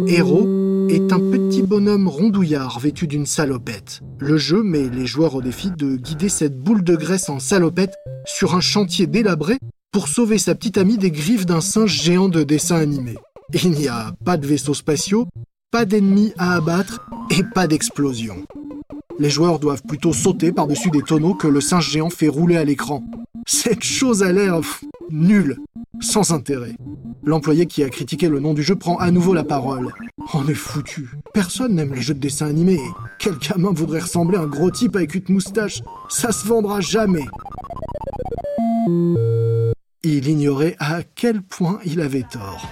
Est 0.08 1.12
un 1.12 1.20
petit 1.20 1.62
bonhomme 1.62 2.08
rondouillard 2.08 2.80
vêtu 2.80 3.06
d'une 3.06 3.26
salopette. 3.26 4.00
Le 4.18 4.36
jeu 4.36 4.62
met 4.62 4.88
les 4.88 5.06
joueurs 5.06 5.34
au 5.36 5.42
défi 5.42 5.70
de 5.70 5.96
guider 5.96 6.28
cette 6.28 6.58
boule 6.58 6.82
de 6.82 6.96
graisse 6.96 7.28
en 7.28 7.38
salopette 7.38 7.94
sur 8.24 8.54
un 8.54 8.60
chantier 8.60 9.06
délabré 9.06 9.58
pour 9.92 10.08
sauver 10.08 10.38
sa 10.38 10.54
petite 10.54 10.78
amie 10.78 10.98
des 10.98 11.10
griffes 11.10 11.46
d'un 11.46 11.60
singe 11.60 12.02
géant 12.02 12.28
de 12.28 12.42
dessin 12.42 12.76
animé. 12.76 13.14
Il 13.52 13.70
n'y 13.70 13.88
a 13.88 14.12
pas 14.24 14.36
de 14.36 14.46
vaisseaux 14.46 14.74
spatiaux, 14.74 15.28
pas 15.70 15.84
d'ennemis 15.84 16.32
à 16.36 16.54
abattre 16.54 17.08
et 17.30 17.42
pas 17.54 17.66
d'explosion. 17.66 18.44
Les 19.18 19.30
joueurs 19.30 19.58
doivent 19.58 19.82
plutôt 19.86 20.12
sauter 20.12 20.52
par-dessus 20.52 20.90
des 20.90 21.02
tonneaux 21.02 21.34
que 21.34 21.48
le 21.48 21.60
singe 21.60 21.90
géant 21.90 22.10
fait 22.10 22.28
rouler 22.28 22.56
à 22.56 22.64
l'écran. 22.64 23.04
Cette 23.46 23.84
chose 23.84 24.22
a 24.22 24.32
l'air 24.32 24.60
nulle, 25.10 25.58
sans 26.02 26.32
intérêt. 26.32 26.76
L'employé 27.24 27.66
qui 27.66 27.82
a 27.82 27.88
critiqué 27.88 28.28
le 28.28 28.40
nom 28.40 28.52
du 28.52 28.62
jeu 28.62 28.76
prend 28.76 28.96
à 28.96 29.10
nouveau 29.10 29.32
la 29.32 29.44
parole. 29.44 29.92
On 30.34 30.46
est 30.48 30.54
foutu. 30.54 31.10
Personne 31.32 31.74
n'aime 31.74 31.94
les 31.94 32.02
jeux 32.02 32.14
de 32.14 32.18
dessin 32.18 32.48
animé. 32.48 32.78
Quel 33.18 33.38
gamin 33.38 33.72
voudrait 33.72 34.00
ressembler 34.00 34.38
à 34.38 34.42
un 34.42 34.46
gros 34.46 34.70
type 34.70 34.96
avec 34.96 35.14
une 35.14 35.34
moustache? 35.34 35.82
Ça 36.08 36.32
se 36.32 36.46
vendra 36.46 36.80
jamais. 36.80 37.26
Il 40.02 40.28
ignorait 40.28 40.76
à 40.80 41.02
quel 41.14 41.42
point 41.42 41.78
il 41.84 42.00
avait 42.00 42.24
tort. 42.30 42.68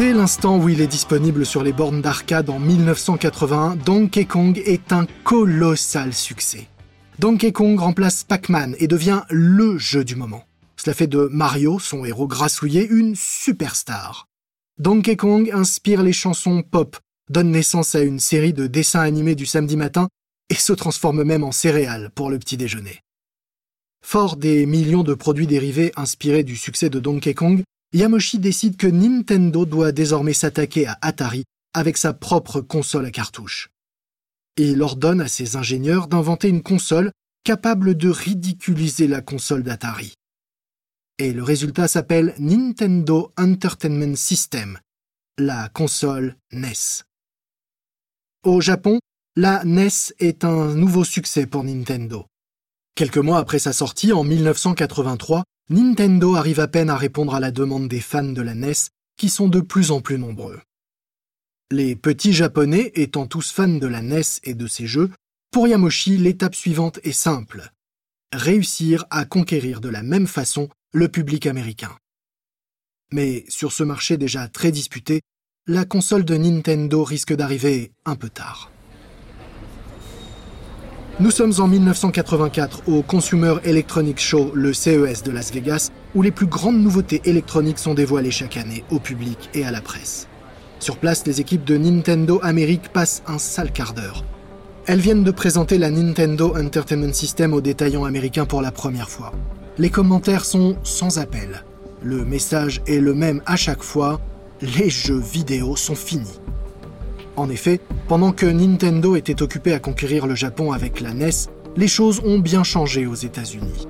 Dès 0.00 0.14
l'instant 0.14 0.56
où 0.58 0.70
il 0.70 0.80
est 0.80 0.86
disponible 0.86 1.44
sur 1.44 1.62
les 1.62 1.74
bornes 1.74 2.00
d'arcade 2.00 2.48
en 2.48 2.58
1981, 2.58 3.76
Donkey 3.76 4.24
Kong 4.24 4.56
est 4.64 4.92
un 4.92 5.04
colossal 5.24 6.14
succès. 6.14 6.68
Donkey 7.18 7.52
Kong 7.52 7.78
remplace 7.78 8.24
Pac-Man 8.24 8.74
et 8.78 8.88
devient 8.88 9.20
LE 9.28 9.76
jeu 9.76 10.02
du 10.02 10.16
moment. 10.16 10.44
Cela 10.78 10.94
fait 10.94 11.06
de 11.06 11.28
Mario, 11.30 11.78
son 11.78 12.06
héros 12.06 12.26
grassouillé, 12.26 12.88
une 12.88 13.14
superstar. 13.14 14.26
Donkey 14.78 15.16
Kong 15.16 15.50
inspire 15.52 16.02
les 16.02 16.14
chansons 16.14 16.62
pop 16.62 16.96
donne 17.28 17.50
naissance 17.50 17.94
à 17.94 18.00
une 18.00 18.20
série 18.20 18.54
de 18.54 18.66
dessins 18.66 19.00
animés 19.00 19.34
du 19.34 19.44
samedi 19.44 19.76
matin 19.76 20.08
et 20.48 20.54
se 20.54 20.72
transforme 20.72 21.24
même 21.24 21.44
en 21.44 21.52
céréales 21.52 22.08
pour 22.14 22.30
le 22.30 22.38
petit 22.38 22.56
déjeuner. 22.56 23.00
Fort 24.02 24.38
des 24.38 24.64
millions 24.64 25.04
de 25.04 25.12
produits 25.12 25.46
dérivés 25.46 25.92
inspirés 25.94 26.42
du 26.42 26.56
succès 26.56 26.88
de 26.88 27.00
Donkey 27.00 27.34
Kong, 27.34 27.62
Yamoshi 27.92 28.38
décide 28.38 28.76
que 28.76 28.86
Nintendo 28.86 29.66
doit 29.66 29.90
désormais 29.90 30.32
s'attaquer 30.32 30.86
à 30.86 30.98
Atari 31.02 31.44
avec 31.74 31.96
sa 31.96 32.12
propre 32.12 32.60
console 32.60 33.06
à 33.06 33.10
cartouches. 33.10 33.70
Il 34.56 34.80
ordonne 34.82 35.20
à 35.20 35.28
ses 35.28 35.56
ingénieurs 35.56 36.06
d'inventer 36.06 36.48
une 36.48 36.62
console 36.62 37.10
capable 37.44 37.96
de 37.96 38.08
ridiculiser 38.08 39.08
la 39.08 39.22
console 39.22 39.62
d'Atari. 39.62 40.14
Et 41.18 41.32
le 41.32 41.42
résultat 41.42 41.88
s'appelle 41.88 42.34
Nintendo 42.38 43.32
Entertainment 43.36 44.16
System, 44.16 44.78
la 45.38 45.68
console 45.68 46.36
NES. 46.52 47.02
Au 48.44 48.60
Japon, 48.60 49.00
la 49.36 49.64
NES 49.64 50.14
est 50.18 50.44
un 50.44 50.74
nouveau 50.74 51.04
succès 51.04 51.46
pour 51.46 51.64
Nintendo. 51.64 52.26
Quelques 52.94 53.18
mois 53.18 53.38
après 53.38 53.58
sa 53.58 53.72
sortie, 53.72 54.12
en 54.12 54.24
1983, 54.24 55.44
Nintendo 55.70 56.34
arrive 56.34 56.58
à 56.58 56.66
peine 56.66 56.90
à 56.90 56.96
répondre 56.96 57.32
à 57.32 57.38
la 57.38 57.52
demande 57.52 57.86
des 57.86 58.00
fans 58.00 58.24
de 58.24 58.42
la 58.42 58.54
NES, 58.54 58.72
qui 59.16 59.28
sont 59.28 59.48
de 59.48 59.60
plus 59.60 59.92
en 59.92 60.00
plus 60.00 60.18
nombreux. 60.18 60.60
Les 61.70 61.94
petits 61.94 62.32
japonais 62.32 62.90
étant 62.96 63.28
tous 63.28 63.52
fans 63.52 63.68
de 63.68 63.86
la 63.86 64.02
NES 64.02 64.40
et 64.42 64.54
de 64.54 64.66
ses 64.66 64.88
jeux, 64.88 65.10
pour 65.52 65.68
Yamoshi, 65.68 66.16
l'étape 66.16 66.56
suivante 66.56 66.98
est 67.04 67.12
simple. 67.12 67.70
Réussir 68.32 69.04
à 69.10 69.24
conquérir 69.24 69.80
de 69.80 69.88
la 69.88 70.02
même 70.02 70.26
façon 70.26 70.68
le 70.92 71.08
public 71.08 71.46
américain. 71.46 71.96
Mais 73.12 73.44
sur 73.48 73.70
ce 73.70 73.84
marché 73.84 74.16
déjà 74.16 74.48
très 74.48 74.72
disputé, 74.72 75.20
la 75.68 75.84
console 75.84 76.24
de 76.24 76.36
Nintendo 76.36 77.04
risque 77.04 77.34
d'arriver 77.34 77.92
un 78.04 78.16
peu 78.16 78.28
tard. 78.28 78.69
Nous 81.20 81.30
sommes 81.30 81.52
en 81.58 81.68
1984 81.68 82.84
au 82.88 83.02
Consumer 83.02 83.56
Electronics 83.64 84.20
Show, 84.20 84.52
le 84.54 84.72
CES 84.72 85.22
de 85.22 85.30
Las 85.30 85.52
Vegas, 85.52 85.90
où 86.14 86.22
les 86.22 86.30
plus 86.30 86.46
grandes 86.46 86.80
nouveautés 86.80 87.20
électroniques 87.26 87.78
sont 87.78 87.92
dévoilées 87.92 88.30
chaque 88.30 88.56
année 88.56 88.84
au 88.90 89.00
public 89.00 89.50
et 89.52 89.66
à 89.66 89.70
la 89.70 89.82
presse. 89.82 90.28
Sur 90.78 90.96
place, 90.96 91.26
les 91.26 91.42
équipes 91.42 91.64
de 91.64 91.76
Nintendo 91.76 92.40
Amérique 92.42 92.88
passent 92.88 93.22
un 93.26 93.36
sale 93.36 93.70
quart 93.70 93.92
d'heure. 93.92 94.24
Elles 94.86 95.00
viennent 95.00 95.22
de 95.22 95.30
présenter 95.30 95.76
la 95.76 95.90
Nintendo 95.90 96.56
Entertainment 96.56 97.12
System 97.12 97.52
aux 97.52 97.60
détaillants 97.60 98.06
américains 98.06 98.46
pour 98.46 98.62
la 98.62 98.72
première 98.72 99.10
fois. 99.10 99.32
Les 99.76 99.90
commentaires 99.90 100.46
sont 100.46 100.78
sans 100.84 101.18
appel. 101.18 101.66
Le 102.02 102.24
message 102.24 102.80
est 102.86 102.98
le 102.98 103.12
même 103.12 103.42
à 103.44 103.56
chaque 103.56 103.82
fois, 103.82 104.22
les 104.62 104.88
jeux 104.88 105.20
vidéo 105.20 105.76
sont 105.76 105.94
finis. 105.94 106.40
En 107.36 107.48
effet, 107.48 107.80
pendant 108.08 108.32
que 108.32 108.46
Nintendo 108.46 109.16
était 109.16 109.42
occupé 109.42 109.72
à 109.72 109.78
conquérir 109.78 110.26
le 110.26 110.34
Japon 110.34 110.72
avec 110.72 111.00
la 111.00 111.14
NES, 111.14 111.30
les 111.76 111.88
choses 111.88 112.20
ont 112.24 112.38
bien 112.38 112.64
changé 112.64 113.06
aux 113.06 113.14
États-Unis. 113.14 113.86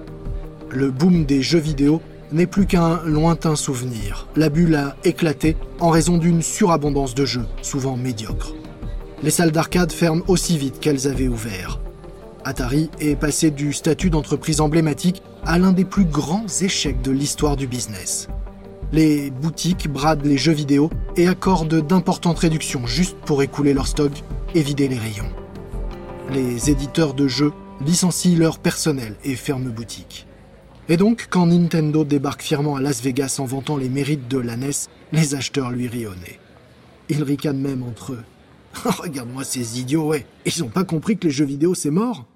Le 0.68 0.90
boom 0.90 1.24
des 1.24 1.42
jeux 1.42 1.58
vidéo 1.58 2.00
n'est 2.32 2.46
plus 2.46 2.66
qu'un 2.66 3.02
lointain 3.04 3.56
souvenir. 3.56 4.28
La 4.36 4.50
bulle 4.50 4.76
a 4.76 4.96
éclaté 5.04 5.56
en 5.80 5.90
raison 5.90 6.18
d'une 6.18 6.42
surabondance 6.42 7.14
de 7.14 7.24
jeux, 7.24 7.46
souvent 7.62 7.96
médiocres. 7.96 8.54
Les 9.22 9.30
salles 9.30 9.50
d'arcade 9.50 9.92
ferment 9.92 10.22
aussi 10.28 10.56
vite 10.56 10.78
qu'elles 10.80 11.08
avaient 11.08 11.28
ouvert. 11.28 11.80
Atari 12.44 12.90
est 13.00 13.16
passé 13.16 13.50
du 13.50 13.72
statut 13.72 14.10
d'entreprise 14.10 14.60
emblématique 14.60 15.22
à 15.44 15.58
l'un 15.58 15.72
des 15.72 15.84
plus 15.84 16.04
grands 16.04 16.46
échecs 16.60 17.02
de 17.02 17.10
l'histoire 17.10 17.56
du 17.56 17.66
business 17.66 18.28
les 18.92 19.30
boutiques 19.30 19.88
bradent 19.88 20.24
les 20.24 20.38
jeux 20.38 20.52
vidéo 20.52 20.90
et 21.16 21.28
accordent 21.28 21.86
d'importantes 21.86 22.38
réductions 22.38 22.86
juste 22.86 23.16
pour 23.24 23.42
écouler 23.42 23.72
leur 23.72 23.86
stock 23.86 24.12
et 24.54 24.62
vider 24.62 24.88
les 24.88 24.98
rayons. 24.98 25.30
Les 26.32 26.70
éditeurs 26.70 27.14
de 27.14 27.28
jeux 27.28 27.52
licencient 27.84 28.38
leur 28.38 28.58
personnel 28.58 29.16
et 29.24 29.36
ferment 29.36 29.70
boutique. 29.70 30.26
Et 30.88 30.96
donc, 30.96 31.28
quand 31.30 31.46
Nintendo 31.46 32.04
débarque 32.04 32.42
fièrement 32.42 32.76
à 32.76 32.80
Las 32.80 33.00
Vegas 33.00 33.36
en 33.38 33.44
vantant 33.44 33.76
les 33.76 33.88
mérites 33.88 34.28
de 34.28 34.38
la 34.38 34.56
NES, 34.56 34.70
les 35.12 35.34
acheteurs 35.34 35.70
lui 35.70 35.86
rient 35.86 36.08
au 36.08 36.14
nez. 36.14 36.38
Ils 37.08 37.22
ricanent 37.22 37.60
même 37.60 37.82
entre 37.82 38.12
eux. 38.12 38.24
Regarde-moi 38.84 39.44
ces 39.44 39.80
idiots, 39.80 40.08
ouais, 40.08 40.26
ils 40.46 40.62
n'ont 40.62 40.68
pas 40.68 40.84
compris 40.84 41.16
que 41.16 41.26
les 41.26 41.32
jeux 41.32 41.44
vidéo 41.44 41.74
c'est 41.74 41.90
mort 41.90 42.26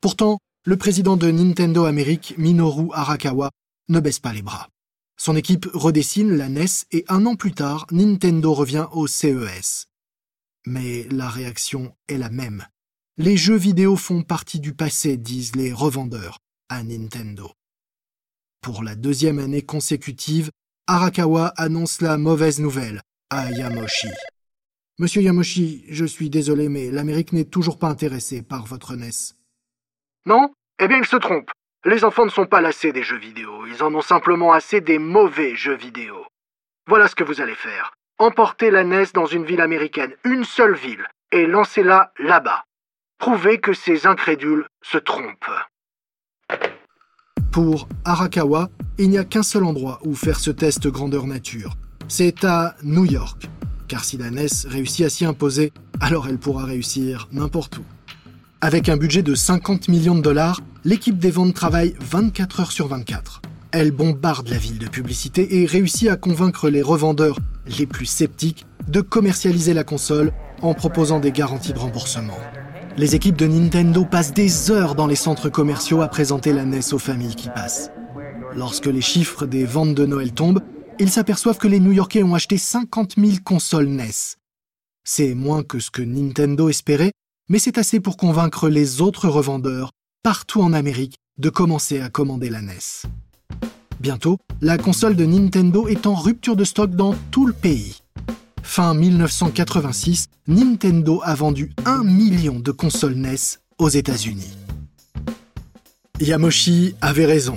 Pourtant, 0.00 0.38
le 0.64 0.76
président 0.76 1.16
de 1.16 1.30
Nintendo 1.30 1.84
Amérique, 1.84 2.34
Minoru 2.36 2.88
Arakawa, 2.92 3.50
ne 3.88 4.00
baisse 4.00 4.18
pas 4.18 4.32
les 4.32 4.42
bras. 4.42 4.68
Son 5.16 5.34
équipe 5.34 5.66
redessine 5.72 6.36
la 6.36 6.48
NES 6.48 6.66
et 6.92 7.04
un 7.08 7.24
an 7.26 7.36
plus 7.36 7.52
tard, 7.52 7.86
Nintendo 7.90 8.52
revient 8.52 8.86
au 8.92 9.06
CES. 9.06 9.88
Mais 10.66 11.04
la 11.10 11.28
réaction 11.28 11.96
est 12.08 12.18
la 12.18 12.28
même. 12.28 12.66
Les 13.16 13.36
jeux 13.36 13.56
vidéo 13.56 13.96
font 13.96 14.22
partie 14.22 14.60
du 14.60 14.74
passé, 14.74 15.16
disent 15.16 15.56
les 15.56 15.72
revendeurs 15.72 16.38
à 16.68 16.82
Nintendo. 16.82 17.50
Pour 18.60 18.82
la 18.82 18.94
deuxième 18.94 19.38
année 19.38 19.62
consécutive, 19.62 20.50
Arakawa 20.86 21.48
annonce 21.56 22.02
la 22.02 22.18
mauvaise 22.18 22.60
nouvelle 22.60 23.00
à 23.30 23.50
Yamoshi. 23.50 24.08
Monsieur 24.98 25.22
Yamoshi, 25.22 25.84
je 25.88 26.04
suis 26.04 26.30
désolé, 26.30 26.68
mais 26.68 26.90
l'Amérique 26.90 27.32
n'est 27.32 27.44
toujours 27.44 27.78
pas 27.78 27.88
intéressée 27.88 28.42
par 28.42 28.66
votre 28.66 28.96
NES. 28.96 29.34
Non? 30.26 30.52
Eh 30.78 30.88
bien, 30.88 30.98
il 30.98 31.06
se 31.06 31.16
trompe. 31.16 31.50
Les 31.88 32.02
enfants 32.02 32.24
ne 32.24 32.30
sont 32.30 32.46
pas 32.46 32.60
lassés 32.60 32.90
des 32.90 33.04
jeux 33.04 33.16
vidéo, 33.16 33.64
ils 33.64 33.80
en 33.84 33.94
ont 33.94 34.02
simplement 34.02 34.52
assez 34.52 34.80
des 34.80 34.98
mauvais 34.98 35.54
jeux 35.54 35.76
vidéo. 35.76 36.16
Voilà 36.88 37.06
ce 37.06 37.14
que 37.14 37.22
vous 37.22 37.40
allez 37.40 37.54
faire. 37.54 37.92
Emportez 38.18 38.72
la 38.72 38.82
NES 38.82 39.04
dans 39.14 39.26
une 39.26 39.44
ville 39.44 39.60
américaine, 39.60 40.10
une 40.24 40.42
seule 40.42 40.74
ville, 40.74 41.06
et 41.30 41.46
lancez-la 41.46 42.10
là-bas. 42.18 42.64
Prouvez 43.18 43.60
que 43.60 43.72
ces 43.72 44.04
incrédules 44.04 44.66
se 44.82 44.98
trompent. 44.98 45.52
Pour 47.52 47.86
Arakawa, 48.04 48.68
il 48.98 49.10
n'y 49.10 49.18
a 49.18 49.24
qu'un 49.24 49.44
seul 49.44 49.62
endroit 49.62 50.00
où 50.02 50.16
faire 50.16 50.40
ce 50.40 50.50
test 50.50 50.88
grandeur 50.88 51.28
nature. 51.28 51.74
C'est 52.08 52.44
à 52.44 52.74
New 52.82 53.04
York. 53.04 53.46
Car 53.86 54.02
si 54.02 54.16
la 54.16 54.32
NES 54.32 54.66
réussit 54.66 55.06
à 55.06 55.08
s'y 55.08 55.24
imposer, 55.24 55.72
alors 56.00 56.26
elle 56.26 56.38
pourra 56.38 56.64
réussir 56.64 57.28
n'importe 57.30 57.78
où. 57.78 57.84
Avec 58.60 58.88
un 58.88 58.96
budget 58.96 59.22
de 59.22 59.36
50 59.36 59.86
millions 59.86 60.16
de 60.16 60.22
dollars, 60.22 60.60
l'équipe 60.86 61.18
des 61.18 61.32
ventes 61.32 61.52
travaille 61.52 61.96
24 61.98 62.60
heures 62.60 62.70
sur 62.70 62.86
24. 62.86 63.42
Elle 63.72 63.90
bombarde 63.90 64.48
la 64.48 64.56
ville 64.56 64.78
de 64.78 64.86
publicité 64.86 65.60
et 65.60 65.66
réussit 65.66 66.08
à 66.08 66.14
convaincre 66.16 66.70
les 66.70 66.80
revendeurs 66.80 67.40
les 67.76 67.86
plus 67.86 68.06
sceptiques 68.06 68.66
de 68.86 69.00
commercialiser 69.00 69.74
la 69.74 69.82
console 69.82 70.32
en 70.62 70.74
proposant 70.74 71.18
des 71.18 71.32
garanties 71.32 71.72
de 71.72 71.78
remboursement. 71.80 72.38
Les 72.96 73.16
équipes 73.16 73.36
de 73.36 73.48
Nintendo 73.48 74.04
passent 74.04 74.32
des 74.32 74.70
heures 74.70 74.94
dans 74.94 75.08
les 75.08 75.16
centres 75.16 75.48
commerciaux 75.48 76.02
à 76.02 76.08
présenter 76.08 76.52
la 76.52 76.64
NES 76.64 76.92
aux 76.92 77.00
familles 77.00 77.34
qui 77.34 77.48
passent. 77.48 77.90
Lorsque 78.54 78.86
les 78.86 79.00
chiffres 79.00 79.44
des 79.44 79.64
ventes 79.64 79.96
de 79.96 80.06
Noël 80.06 80.32
tombent, 80.32 80.62
ils 81.00 81.10
s'aperçoivent 81.10 81.58
que 81.58 81.66
les 81.66 81.80
New-Yorkais 81.80 82.22
ont 82.22 82.36
acheté 82.36 82.58
50 82.58 83.14
000 83.18 83.38
consoles 83.44 83.88
NES. 83.88 84.36
C'est 85.02 85.34
moins 85.34 85.64
que 85.64 85.80
ce 85.80 85.90
que 85.90 86.02
Nintendo 86.02 86.68
espérait, 86.68 87.10
mais 87.48 87.58
c'est 87.58 87.76
assez 87.76 87.98
pour 87.98 88.16
convaincre 88.16 88.68
les 88.68 89.00
autres 89.00 89.28
revendeurs, 89.28 89.90
partout 90.26 90.60
en 90.60 90.72
Amérique, 90.72 91.14
de 91.38 91.50
commencer 91.50 92.00
à 92.00 92.08
commander 92.08 92.50
la 92.50 92.60
NES. 92.60 93.06
Bientôt, 94.00 94.38
la 94.60 94.76
console 94.76 95.14
de 95.14 95.24
Nintendo 95.24 95.86
est 95.86 96.04
en 96.04 96.16
rupture 96.16 96.56
de 96.56 96.64
stock 96.64 96.90
dans 96.90 97.14
tout 97.30 97.46
le 97.46 97.52
pays. 97.52 98.02
Fin 98.60 98.92
1986, 98.92 100.26
Nintendo 100.48 101.20
a 101.22 101.36
vendu 101.36 101.70
1 101.84 102.02
million 102.02 102.58
de 102.58 102.72
consoles 102.72 103.14
NES 103.14 103.36
aux 103.78 103.88
États-Unis. 103.88 104.50
Yamoshi 106.18 106.96
avait 107.00 107.26
raison. 107.26 107.56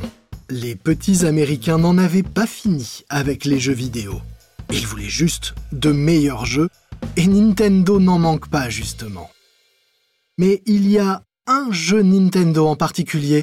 Les 0.52 0.76
petits 0.76 1.26
Américains 1.26 1.80
n'en 1.80 1.98
avaient 1.98 2.22
pas 2.22 2.46
fini 2.46 3.02
avec 3.10 3.46
les 3.46 3.60
jeux 3.60 3.74
vidéo. 3.74 4.22
Ils 4.72 4.86
voulaient 4.86 5.10
juste 5.10 5.56
de 5.72 5.92
meilleurs 5.92 6.46
jeux, 6.46 6.70
et 7.18 7.26
Nintendo 7.26 8.00
n'en 8.00 8.20
manque 8.20 8.48
pas 8.48 8.70
justement. 8.70 9.32
Mais 10.38 10.62
il 10.68 10.88
y 10.88 11.00
a 11.00 11.24
un 11.52 11.72
jeu 11.72 12.04
Nintendo 12.04 12.68
en 12.68 12.76
particulier 12.76 13.42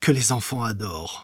que 0.00 0.10
les 0.10 0.32
enfants 0.32 0.64
adorent. 0.64 1.22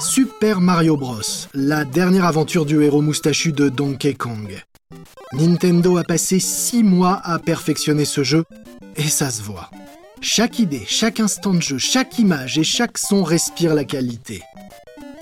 Super 0.00 0.62
Mario 0.62 0.96
Bros, 0.96 1.20
la 1.52 1.84
dernière 1.84 2.24
aventure 2.24 2.64
du 2.64 2.82
héros 2.82 3.02
moustachu 3.02 3.52
de 3.52 3.68
Donkey 3.68 4.14
Kong. 4.14 4.58
Nintendo 5.34 5.98
a 5.98 6.02
passé 6.02 6.40
6 6.40 6.82
mois 6.82 7.20
à 7.24 7.38
perfectionner 7.38 8.06
ce 8.06 8.22
jeu, 8.22 8.44
et 8.96 9.08
ça 9.08 9.30
se 9.30 9.42
voit. 9.42 9.68
Chaque 10.22 10.58
idée, 10.58 10.84
chaque 10.86 11.20
instant 11.20 11.52
de 11.52 11.60
jeu, 11.60 11.76
chaque 11.76 12.18
image 12.18 12.58
et 12.58 12.64
chaque 12.64 12.96
son 12.96 13.22
respire 13.22 13.74
la 13.74 13.84
qualité. 13.84 14.40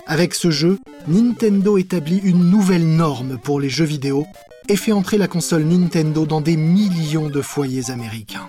Avec 0.07 0.35
ce 0.35 0.52
jeu, 0.52 0.79
Nintendo 1.09 1.79
établit 1.79 2.20
une 2.22 2.48
nouvelle 2.48 2.87
norme 2.87 3.38
pour 3.42 3.59
les 3.59 3.70
jeux 3.70 3.85
vidéo 3.85 4.24
et 4.68 4.76
fait 4.76 4.92
entrer 4.92 5.18
la 5.18 5.29
console 5.29 5.64
Nintendo 5.64 6.26
dans 6.26 6.40
des 6.40 6.57
millions 6.57 7.29
de 7.29 7.42
foyers 7.42 7.90
américains. 7.90 8.46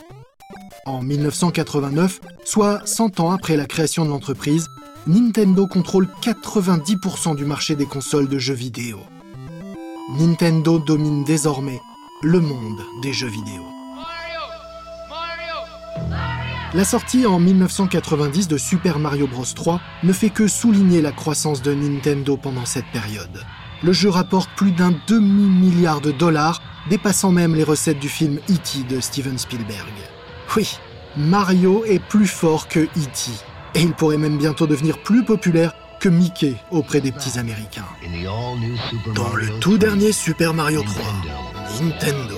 En 0.85 1.01
1989, 1.01 2.21
soit 2.45 2.81
100 2.85 3.19
ans 3.19 3.31
après 3.31 3.57
la 3.57 3.65
création 3.65 4.05
de 4.05 4.09
l'entreprise, 4.09 4.67
Nintendo 5.05 5.67
contrôle 5.67 6.07
90% 6.21 7.35
du 7.35 7.45
marché 7.45 7.75
des 7.75 7.85
consoles 7.85 8.27
de 8.27 8.37
jeux 8.37 8.53
vidéo. 8.53 8.99
Nintendo 10.17 10.79
domine 10.79 11.23
désormais 11.23 11.79
le 12.23 12.39
monde 12.39 12.81
des 13.01 13.13
jeux 13.13 13.27
vidéo. 13.27 13.63
La 16.73 16.83
sortie 16.83 17.25
en 17.25 17.39
1990 17.39 18.47
de 18.47 18.57
Super 18.57 18.99
Mario 18.99 19.27
Bros 19.27 19.45
3 19.45 19.81
ne 20.03 20.13
fait 20.13 20.29
que 20.29 20.47
souligner 20.47 21.01
la 21.01 21.11
croissance 21.11 21.61
de 21.61 21.73
Nintendo 21.73 22.37
pendant 22.37 22.65
cette 22.65 22.87
période. 22.91 23.45
Le 23.83 23.93
jeu 23.93 24.09
rapporte 24.09 24.49
plus 24.55 24.71
d'un 24.71 24.93
demi-milliard 25.07 26.01
de 26.01 26.11
dollars, 26.11 26.61
dépassant 26.89 27.31
même 27.31 27.55
les 27.55 27.63
recettes 27.63 27.99
du 27.99 28.09
film 28.09 28.39
E.T. 28.49 28.83
de 28.89 28.99
Steven 28.99 29.37
Spielberg. 29.37 29.93
Oui, 30.55 30.77
Mario 31.15 31.85
est 31.85 31.99
plus 31.99 32.27
fort 32.27 32.67
que 32.67 32.79
E.T. 32.79 33.31
Et 33.75 33.81
il 33.81 33.93
pourrait 33.93 34.17
même 34.17 34.37
bientôt 34.37 34.65
devenir 34.65 35.01
plus 35.03 35.23
populaire 35.23 35.73
que 35.99 36.09
Mickey 36.09 36.55
auprès 36.71 37.01
des 37.01 37.11
petits 37.11 37.37
Américains. 37.37 37.85
Dans 39.15 39.35
le 39.35 39.59
tout 39.59 39.77
dernier 39.77 40.11
Super 40.11 40.53
Mario 40.53 40.81
3, 40.83 41.03
Nintendo. 41.81 42.37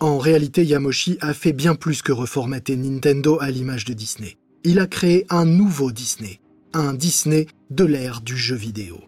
En 0.00 0.18
réalité, 0.18 0.64
Yamoshi 0.64 1.18
a 1.20 1.32
fait 1.32 1.52
bien 1.52 1.74
plus 1.74 2.02
que 2.02 2.12
reformater 2.12 2.76
Nintendo 2.76 3.38
à 3.40 3.50
l'image 3.50 3.84
de 3.84 3.94
Disney. 3.94 4.36
Il 4.64 4.78
a 4.78 4.86
créé 4.86 5.26
un 5.30 5.44
nouveau 5.44 5.90
Disney, 5.92 6.40
un 6.74 6.92
Disney 6.92 7.46
de 7.70 7.84
l'ère 7.84 8.20
du 8.20 8.36
jeu 8.36 8.56
vidéo. 8.56 9.00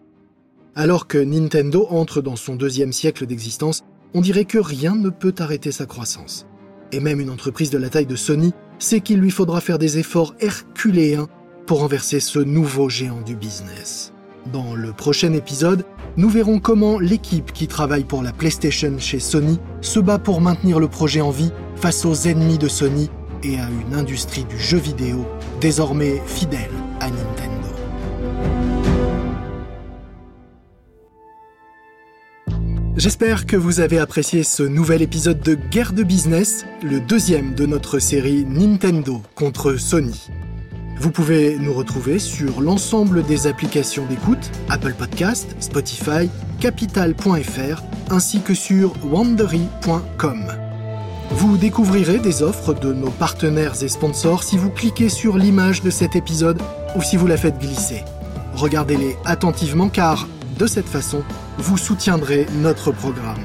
Alors 0.75 1.07
que 1.07 1.17
Nintendo 1.17 1.87
entre 1.89 2.21
dans 2.21 2.35
son 2.35 2.55
deuxième 2.55 2.93
siècle 2.93 3.25
d'existence, 3.25 3.81
on 4.13 4.21
dirait 4.21 4.45
que 4.45 4.57
rien 4.57 4.95
ne 4.95 5.09
peut 5.09 5.35
arrêter 5.39 5.71
sa 5.71 5.85
croissance. 5.85 6.45
Et 6.91 6.99
même 6.99 7.19
une 7.19 7.29
entreprise 7.29 7.69
de 7.69 7.77
la 7.77 7.89
taille 7.89 8.05
de 8.05 8.15
Sony 8.15 8.53
sait 8.79 9.01
qu'il 9.01 9.19
lui 9.19 9.31
faudra 9.31 9.61
faire 9.61 9.77
des 9.77 9.97
efforts 9.99 10.35
herculéens 10.39 11.27
pour 11.67 11.79
renverser 11.79 12.19
ce 12.19 12.39
nouveau 12.39 12.89
géant 12.89 13.21
du 13.21 13.35
business. 13.35 14.13
Dans 14.51 14.73
le 14.73 14.93
prochain 14.93 15.33
épisode, 15.33 15.85
nous 16.17 16.29
verrons 16.29 16.59
comment 16.59 16.97
l'équipe 16.97 17.51
qui 17.51 17.67
travaille 17.67 18.05
pour 18.05 18.23
la 18.23 18.31
PlayStation 18.31 18.97
chez 18.97 19.19
Sony 19.19 19.59
se 19.81 19.99
bat 19.99 20.17
pour 20.17 20.41
maintenir 20.41 20.79
le 20.79 20.87
projet 20.87 21.21
en 21.21 21.29
vie 21.29 21.51
face 21.75 22.05
aux 22.05 22.15
ennemis 22.27 22.57
de 22.57 22.67
Sony 22.67 23.09
et 23.43 23.59
à 23.59 23.69
une 23.69 23.93
industrie 23.93 24.45
du 24.45 24.57
jeu 24.57 24.77
vidéo 24.77 25.25
désormais 25.61 26.21
fidèle 26.25 26.71
à 26.99 27.09
Nintendo. 27.09 27.58
J'espère 32.99 33.45
que 33.45 33.55
vous 33.55 33.79
avez 33.79 33.97
apprécié 33.97 34.43
ce 34.43 34.61
nouvel 34.61 35.01
épisode 35.01 35.39
de 35.39 35.55
Guerre 35.55 35.93
de 35.93 36.03
Business, 36.03 36.65
le 36.83 36.99
deuxième 36.99 37.55
de 37.55 37.65
notre 37.65 37.97
série 37.99 38.43
Nintendo 38.43 39.21
contre 39.35 39.77
Sony. 39.77 40.27
Vous 40.97 41.09
pouvez 41.09 41.57
nous 41.57 41.71
retrouver 41.71 42.19
sur 42.19 42.59
l'ensemble 42.59 43.23
des 43.23 43.47
applications 43.47 44.05
d'écoute, 44.05 44.51
Apple 44.67 44.93
Podcast, 44.95 45.55
Spotify, 45.61 46.29
capital.fr, 46.59 47.83
ainsi 48.09 48.41
que 48.41 48.53
sur 48.53 48.93
wandery.com. 49.05 50.47
Vous 51.31 51.55
découvrirez 51.55 52.19
des 52.19 52.43
offres 52.43 52.73
de 52.73 52.91
nos 52.91 53.11
partenaires 53.11 53.81
et 53.81 53.87
sponsors 53.87 54.43
si 54.43 54.57
vous 54.57 54.71
cliquez 54.71 55.07
sur 55.07 55.37
l'image 55.37 55.83
de 55.83 55.89
cet 55.89 56.17
épisode 56.17 56.61
ou 56.97 57.01
si 57.01 57.15
vous 57.15 57.27
la 57.27 57.37
faites 57.37 57.59
glisser. 57.59 58.03
Regardez-les 58.55 59.15
attentivement 59.23 59.87
car, 59.87 60.27
de 60.59 60.67
cette 60.67 60.89
façon, 60.89 61.23
vous 61.57 61.77
soutiendrez 61.77 62.45
notre 62.61 62.91
programme. 62.91 63.39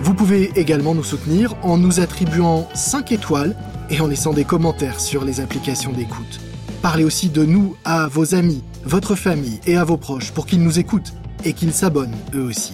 Vous 0.00 0.14
pouvez 0.14 0.50
également 0.56 0.94
nous 0.94 1.04
soutenir 1.04 1.54
en 1.62 1.76
nous 1.76 2.00
attribuant 2.00 2.66
5 2.74 3.12
étoiles 3.12 3.54
et 3.90 4.00
en 4.00 4.06
laissant 4.06 4.32
des 4.32 4.44
commentaires 4.44 4.98
sur 4.98 5.24
les 5.24 5.40
applications 5.40 5.92
d'écoute. 5.92 6.40
Parlez 6.80 7.04
aussi 7.04 7.28
de 7.28 7.44
nous 7.44 7.76
à 7.84 8.08
vos 8.08 8.34
amis, 8.34 8.64
votre 8.84 9.14
famille 9.14 9.60
et 9.66 9.76
à 9.76 9.84
vos 9.84 9.98
proches 9.98 10.32
pour 10.32 10.46
qu'ils 10.46 10.62
nous 10.62 10.78
écoutent 10.78 11.12
et 11.44 11.52
qu'ils 11.52 11.74
s'abonnent 11.74 12.16
eux 12.34 12.42
aussi. 12.42 12.72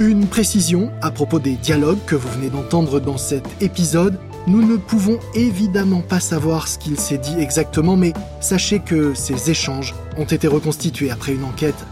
Une 0.00 0.26
précision 0.26 0.90
à 1.00 1.12
propos 1.12 1.38
des 1.38 1.54
dialogues 1.54 2.04
que 2.06 2.16
vous 2.16 2.28
venez 2.28 2.50
d'entendre 2.50 2.98
dans 2.98 3.18
cet 3.18 3.46
épisode, 3.62 4.18
nous 4.48 4.66
ne 4.66 4.76
pouvons 4.76 5.20
évidemment 5.34 6.02
pas 6.02 6.18
savoir 6.18 6.66
ce 6.66 6.78
qu'il 6.78 6.98
s'est 6.98 7.18
dit 7.18 7.36
exactement, 7.38 7.96
mais 7.96 8.12
sachez 8.40 8.80
que 8.80 9.14
ces 9.14 9.50
échanges 9.50 9.94
ont 10.18 10.24
été 10.24 10.48
reconstitués 10.48 11.12
après 11.12 11.34
une 11.34 11.44
enquête 11.44 11.86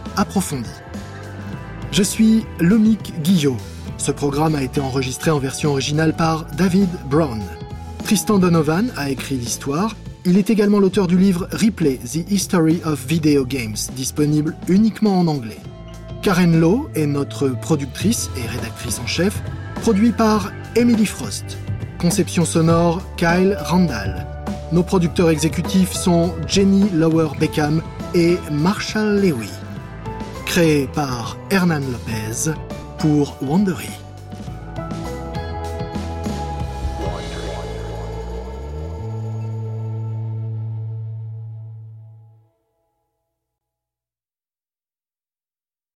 Je 1.90 2.03
suis 2.03 2.44
Lomic 2.59 3.12
Guillot. 3.22 3.57
Ce 3.98 4.11
programme 4.11 4.55
a 4.55 4.62
été 4.62 4.81
enregistré 4.81 5.31
en 5.31 5.38
version 5.38 5.70
originale 5.70 6.14
par 6.14 6.46
David 6.57 6.88
Brown. 7.09 7.40
Tristan 8.05 8.38
Donovan 8.38 8.92
a 8.96 9.11
écrit 9.11 9.37
l'histoire. 9.37 9.94
Il 10.25 10.38
est 10.38 10.51
également 10.51 10.81
l'auteur 10.81 11.07
du 11.07 11.16
livre 11.16 11.48
Replay, 11.53 11.98
The 11.98 12.31
History 12.31 12.81
of 12.85 13.05
Video 13.07 13.44
Games, 13.44 13.77
disponible 13.94 14.57
uniquement 14.68 15.18
en 15.18 15.27
anglais. 15.27 15.61
Karen 16.22 16.59
Lowe 16.59 16.88
est 16.94 17.07
notre 17.07 17.48
productrice 17.48 18.31
et 18.37 18.46
rédactrice 18.46 18.98
en 18.98 19.07
chef, 19.07 19.42
produit 19.83 20.12
par 20.12 20.53
Emily 20.77 21.07
Frost. 21.07 21.59
Conception 21.98 22.44
sonore 22.44 23.03
Kyle 23.16 23.57
Randall. 23.64 24.27
Nos 24.72 24.83
producteurs 24.83 25.31
exécutifs 25.31 25.92
sont 25.92 26.35
Jenny 26.46 26.88
Lower 26.90 27.29
Beckham 27.38 27.83
et 28.14 28.38
Marshall 28.51 29.20
Lewy. 29.20 29.48
Créé 30.53 30.87
par 30.87 31.38
Hernan 31.49 31.81
Lopez 31.81 32.53
pour 32.99 33.38
Wandery. 33.41 33.88